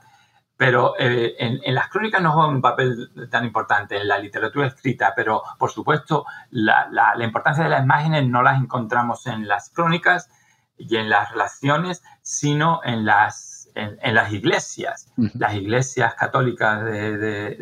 [0.65, 5.13] Pero eh, en, las crónicas no juegan un papel tan importante en la literatura escrita,
[5.15, 10.29] pero por supuesto la, la importancia de las imágenes no las encontramos en las crónicas
[10.77, 17.57] y en las relaciones, sino en las en, las iglesias, las iglesias católicas eh,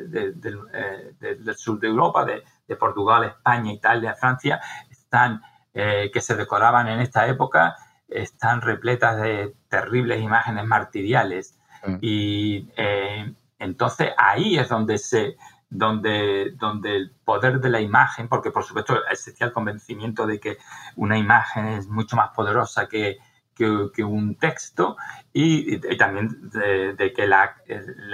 [1.20, 2.43] del sur de Europa, de,
[2.76, 5.41] Portugal, España, Italia, Francia, están,
[5.74, 7.76] eh, que se decoraban en esta época,
[8.08, 11.60] están repletas de terribles imágenes martiriales.
[12.01, 15.38] Y eh, entonces ahí es donde se,
[15.69, 20.57] donde, donde el poder de la imagen, porque por supuesto existía el convencimiento de que
[20.97, 23.17] una imagen es mucho más poderosa que,
[23.55, 24.97] que, un texto
[25.34, 27.55] y, también de, que la,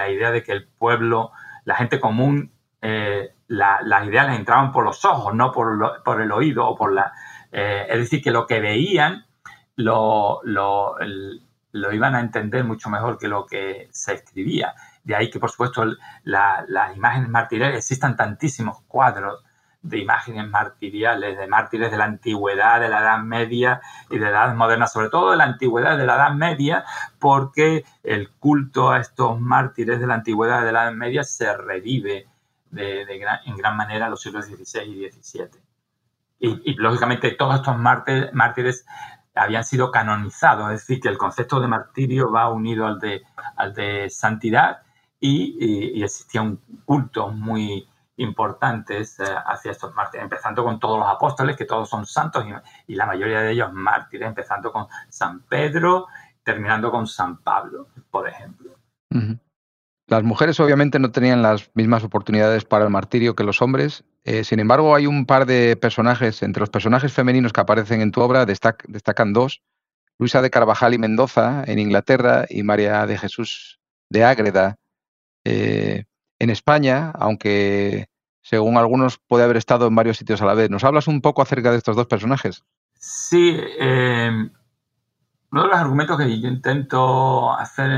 [0.10, 1.32] idea de que el pueblo,
[1.66, 2.52] la gente común,
[2.82, 6.94] eh, las ideas les entraban por los ojos, no por, por el oído o por
[6.94, 7.14] la...
[7.52, 9.26] Eh, es decir, que lo que veían
[9.78, 10.96] lo, lo,
[11.80, 14.74] lo, iban a entender mucho mejor que lo que se escribía.
[15.04, 15.86] De ahí que, por supuesto,
[16.24, 19.44] las imágenes martiriales existan tantísimos cuadros
[19.82, 24.30] de imágenes martiriales, de mártires de la antigüedad, de la Edad Media y de la
[24.32, 26.84] Edad Moderna, sobre todo de la antigüedad, de la Edad Media,
[27.20, 32.28] porque el culto a estos mártires de la antigüedad, de la Edad Media, se revive
[32.76, 35.68] en gran manera en los siglos XVI y XVII.
[36.40, 38.86] Y, lógicamente todos estos mártires
[39.38, 43.24] habían sido canonizados, es decir, que el concepto de martirio va unido al de,
[43.56, 44.82] al de santidad
[45.20, 46.04] y
[46.40, 51.90] un culto muy, importantes eh, hacia estos mártires, empezando con todos los apóstoles, que todos
[51.90, 52.46] son santos
[52.88, 56.08] y, la mayoría de ellos mártires, empezando con San Pedro,
[56.44, 58.72] terminando con San Pablo, por ejemplo.
[60.08, 64.04] Las mujeres obviamente no tenían las mismas oportunidades para el martirio que los hombres.
[64.28, 68.12] Eh, sin embargo, hay un par de personajes, entre los personajes femeninos que aparecen en
[68.12, 69.62] tu obra, destacan dos.
[70.20, 74.76] Luisa de Carvajal y Mendoza en Inglaterra y María de Jesús de Ágreda
[75.46, 76.04] eh,
[76.40, 78.08] en España, aunque
[78.42, 80.70] según algunos puede haber estado en varios sitios a la vez.
[80.70, 82.66] ¿Nos hablas un poco acerca de estos dos personajes?
[83.00, 84.50] Sí, eh,
[85.52, 87.90] uno de los argumentos que yo intento hacer,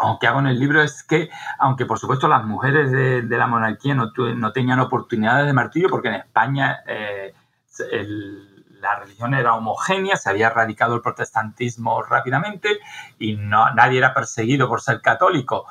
[0.00, 3.46] o que hago en el libro, es que, aunque por supuesto las mujeres de, la
[3.46, 7.32] monarquía no, no, tenían oportunidades de martirio, porque en España eh,
[8.80, 12.78] la religión era homogénea, se había erradicado el protestantismo rápidamente
[13.18, 15.66] y no, nadie era perseguido por ser católico,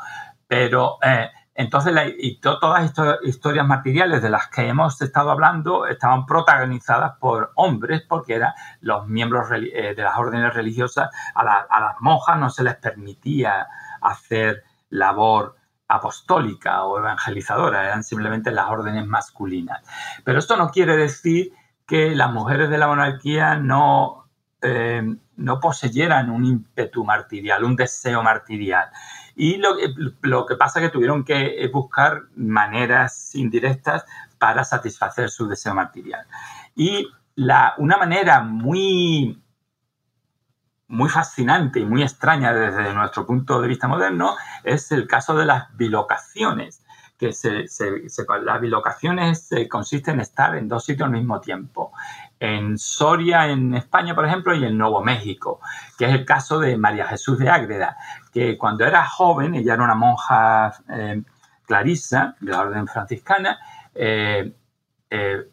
[0.48, 0.98] pero...
[1.04, 7.18] Eh, entonces, y todas estas historias materiales de las que hemos estado hablando estaban protagonizadas
[7.20, 12.50] por hombres, porque eran los miembros eh, de las órdenes religiosas, a, las monjas no
[12.50, 13.68] se les permitía
[14.02, 15.56] hacer labor
[15.88, 19.82] apostólica o evangelizadora, eran simplemente las órdenes masculinas.
[20.24, 21.54] Pero esto no quiere decir
[21.86, 24.28] que las mujeres de la monarquía no,
[24.60, 25.04] eh,
[25.36, 28.90] no poseyeran un ímpetu martirial, un deseo martirial.
[29.36, 29.76] Y lo,
[30.22, 34.06] lo que pasa es que tuvieron que buscar maneras indirectas
[34.38, 36.26] para satisfacer su deseo material.
[36.76, 39.42] Y la, una manera muy,
[40.88, 45.46] muy fascinante y muy extraña desde nuestro punto de vista moderno es el caso de
[45.46, 46.84] las bilocaciones,
[47.18, 47.66] que se,
[48.44, 49.18] la bilocación
[49.70, 51.94] consiste en estar en dos sitios al mismo tiempo.
[52.40, 55.62] En Soria, en España, por ejemplo, y en Nuevo México,
[55.98, 57.98] que es el caso de María Jesús de Ágreda,
[58.34, 61.22] que cuando era joven, ella era una monja eh,
[61.66, 63.60] clarisa de la orden franciscana,
[63.96, 64.54] eh,
[65.10, 65.44] eh,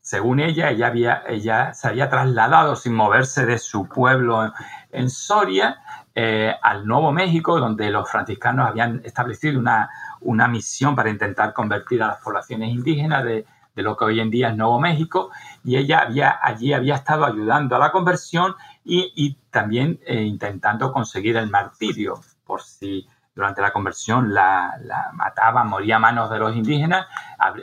[0.00, 4.52] según ella, ella, había, ella se había trasladado sin moverse de su pueblo
[4.90, 5.78] en, Soria
[6.14, 9.88] al Nuevo México, donde los franciscanos habían establecido una,
[10.20, 14.50] una misión para intentar convertir a las poblaciones indígenas de, lo que hoy en día
[14.50, 15.30] es Nuevo México,
[15.64, 18.54] y ella había, allí había estado ayudando a la conversión
[18.84, 24.74] y, también eh, intentando conseguir el martirio, por si durante la conversión la,
[25.14, 27.06] mataba, moría a manos de los indígenas,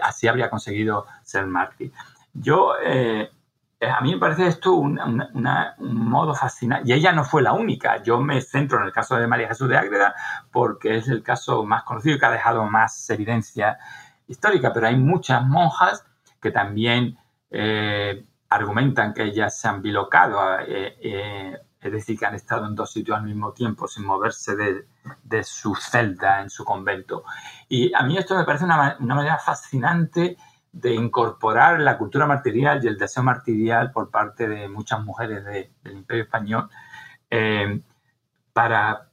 [0.02, 1.92] así habría conseguido ser mártir.
[2.34, 3.30] Yo eh,
[3.82, 5.00] eh, a mí me parece esto un,
[5.80, 6.90] modo fascinante.
[6.90, 8.04] Y ella no fue la única.
[8.04, 10.14] Yo me centro en el caso de María Jesús de Ágreda
[10.52, 13.78] porque es el caso más conocido y que ha dejado más evidencia
[14.30, 14.72] histórica.
[14.72, 16.06] Pero hay muchas monjas
[16.42, 17.18] que también
[17.52, 22.92] eh, argumentan que ellas se han bilocado, eh, es decir, que han estado en dos
[22.92, 27.24] sitios al mismo tiempo sin moverse de, su celda en su convento.
[27.68, 30.38] Y a mí esto me parece una, manera fascinante
[30.72, 35.94] de incorporar la cultura martirial y el deseo martirial por parte de muchas mujeres del
[35.94, 36.70] Imperio Español
[37.30, 37.82] eh,
[38.54, 39.09] para,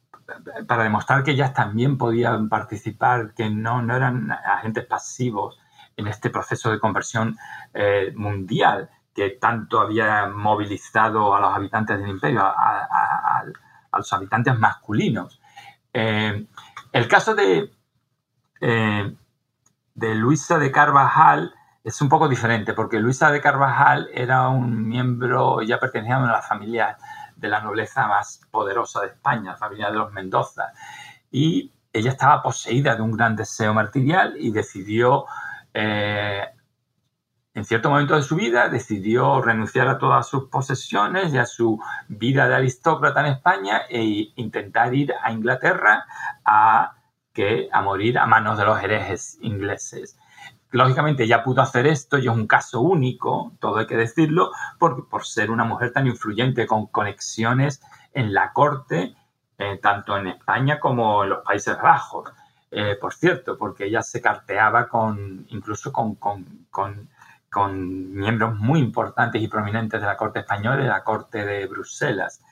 [0.67, 5.59] para, demostrar que ellas también podían participar, que no, no eran agentes pasivos
[5.97, 7.37] en este proceso de conversión
[7.73, 13.45] eh, mundial que tanto había movilizado a los habitantes del imperio, a,
[13.97, 15.41] los habitantes masculinos.
[15.93, 16.47] Eh,
[16.93, 17.73] el caso de,
[18.61, 25.63] de Luisa de Carvajal es un poco diferente, porque Luisa de Carvajal era un miembro,
[25.63, 26.97] ya pertenecía a las familias
[27.37, 30.73] de la nobleza más poderosa de España, la familia de los Mendoza,
[31.31, 35.27] y ella estaba poseída de un gran deseo martirial y decidió,
[35.73, 36.45] eh,
[37.55, 41.81] en cierto momento de su vida, decidió renunciar a todas sus posesiones y a su
[42.09, 46.05] vida de aristócrata en España e intentar ir a Inglaterra
[46.45, 46.97] a
[47.33, 50.19] que a morir a manos de los herejes ingleses.
[50.73, 55.03] Lógicamente ella pudo hacer esto y es un caso único, todo hay que decirlo, porque
[55.09, 57.81] por ser una mujer tan influyente con conexiones
[58.13, 59.15] en la corte,
[59.59, 62.31] eh, tanto en España como en los Países Bajos.
[62.71, 67.09] Eh, por cierto, porque ella se carteaba con, incluso con, con,
[68.13, 72.43] miembros muy importantes y prominentes de la corte española y de la corte de Bruselas,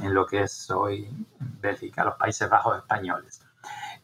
[0.00, 1.06] en lo que es hoy
[1.38, 3.42] Bélgica, los Países Bajos españoles.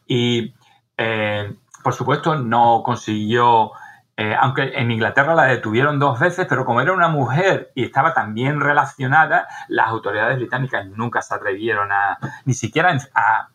[0.05, 0.53] Y,
[0.97, 3.71] eh, por supuesto, no consiguió,
[4.17, 8.13] eh, aunque en Inglaterra la detuvieron dos veces, pero como era una mujer y estaba
[8.13, 12.95] tan bien relacionada, las autoridades británicas nunca se atrevieron a, ni siquiera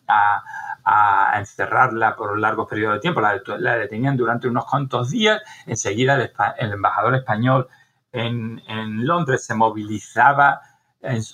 [0.09, 3.21] a, encerrarla por un largo periodo de tiempo.
[3.21, 5.41] La, detenían durante unos cuantos días.
[5.65, 7.67] Enseguida el, embajador español
[8.11, 8.61] en,
[9.05, 10.61] Londres se movilizaba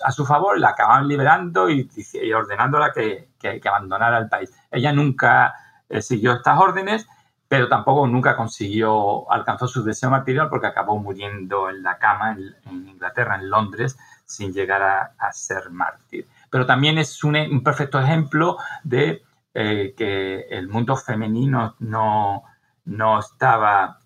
[0.04, 1.89] a su favor, la acababan liberando y,
[2.34, 4.52] ordenándola que, que, abandonara el país.
[4.70, 5.54] Ella nunca
[6.02, 7.08] siguió estas órdenes,
[7.48, 12.32] pero tampoco nunca consiguió, alcanzó su deseo material porque acabó muriendo en la cama
[12.66, 16.28] en, Inglaterra, en Londres, sin llegar a, ser mártir.
[16.50, 19.22] Pero también es un, perfecto ejemplo de
[19.54, 22.44] eh, que el mundo femenino no,
[22.86, 24.00] no estaba,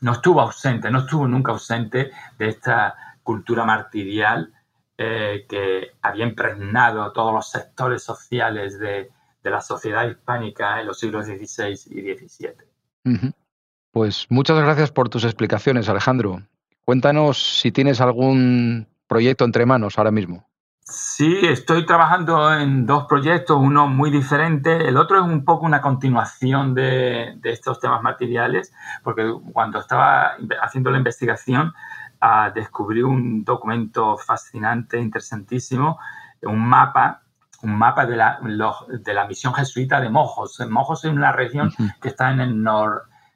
[0.00, 4.54] no estuvo ausente, no estuvo nunca ausente de esta cultura martirial
[4.96, 9.10] eh, que había impregnado todos los sectores sociales de,
[9.48, 13.32] la sociedad hispánica en los siglos XVI y XVII.
[13.92, 16.42] Pues muchas gracias por tus explicaciones, Alejandro.
[16.84, 20.46] Cuéntanos si tienes algún proyecto entre manos ahora mismo.
[20.82, 25.80] Sí, estoy trabajando en dos proyectos, uno muy diferente, el otro es un poco una
[25.80, 28.72] continuación de, de estos temas materiales,
[29.04, 31.72] porque cuando estaba haciendo la investigación
[32.20, 35.98] a descubrir un documento fascinante, interesantísimo,
[36.42, 37.22] un mapa,
[37.62, 38.40] un mapa de la,
[38.88, 40.60] de la misión jesuita de Mojos.
[40.68, 42.62] Mojos es una región que está en el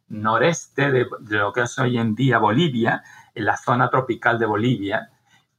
[0.09, 3.03] noreste de, lo que es hoy en día Bolivia,
[3.35, 5.11] en la zona tropical de Bolivia,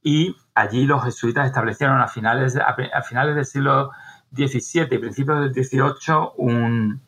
[0.02, 3.90] y allí los jesuitas establecieron a finales, a, finales del siglo
[4.32, 7.02] XVII y principios del XVIII un,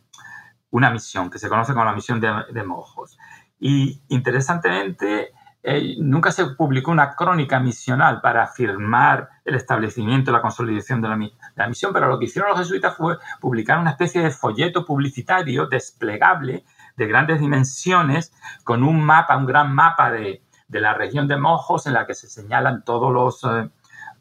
[0.70, 3.18] una misión que se conoce como la misión de, de Mojos.
[3.60, 5.32] Y interesantemente,
[5.62, 11.68] eh, nunca se publicó una crónica misional para afirmar el establecimiento la consolidación de la,
[11.68, 16.64] misión, pero lo que hicieron los jesuitas fue publicar una especie de folleto publicitario desplegable
[16.96, 18.32] de grandes dimensiones
[18.62, 22.28] con un mapa, un gran mapa de, la región de Mojos en la que se
[22.28, 23.68] señalan todos los, eh,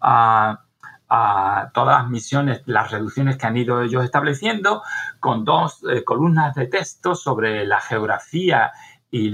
[0.02, 0.62] ah,
[1.10, 4.84] a todas las misiones, las reducciones que han ido ellos estableciendo,
[5.20, 8.72] con dos eh, columnas de texto sobre la geografía
[9.10, 9.32] y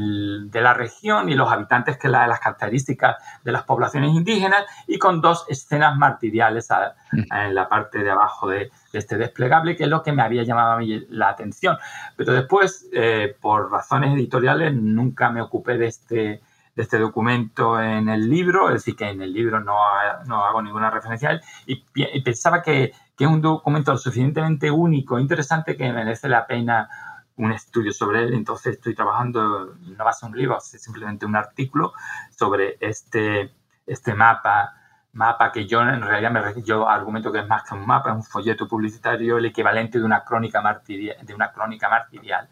[0.49, 4.99] de la región y los habitantes que la, las características de las poblaciones indígenas y
[4.99, 6.69] con dos escenas martiriales
[7.11, 7.33] mm.
[7.33, 10.73] en la parte de abajo de, este desplegable que es lo que me había llamado
[10.73, 11.77] a mí la atención
[12.15, 16.41] pero después eh, por razones editoriales nunca me ocupé de este
[16.75, 19.77] de este documento en el libro, es decir, que en el libro no,
[20.25, 21.75] no hago ninguna referencia a él, y,
[22.21, 26.89] pensaba que, que, es un documento lo suficientemente único, interesante, que merece la pena
[27.37, 28.33] un estudio sobre él.
[28.33, 31.93] Entonces estoy trabajando, no va a ser un libro, es simplemente un artículo
[32.31, 33.53] sobre este,
[33.85, 34.73] este mapa
[35.13, 38.15] mapa que yo en realidad me yo argumento que es más que un mapa, es
[38.15, 42.49] un folleto publicitario, el equivalente de una crónica martirial, de una crónica martirial,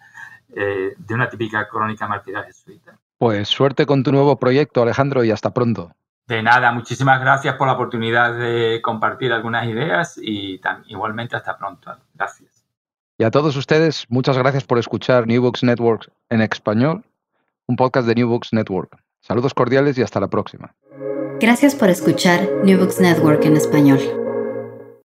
[0.56, 2.98] eh, de una típica crónica martirial jesuita.
[3.18, 5.92] Pues suerte con tu nuevo proyecto, Alejandro, y hasta pronto.
[6.28, 11.98] De nada, muchísimas gracias por la oportunidad de compartir algunas ideas y igualmente hasta pronto.
[12.14, 12.51] Gracias.
[13.22, 17.04] Y a todos ustedes, muchas gracias por escuchar New Books Network en español,
[17.68, 18.98] un podcast de New Books Network.
[19.20, 20.74] Saludos cordiales y hasta la próxima.
[21.40, 24.21] Gracias por escuchar New Books Network en español.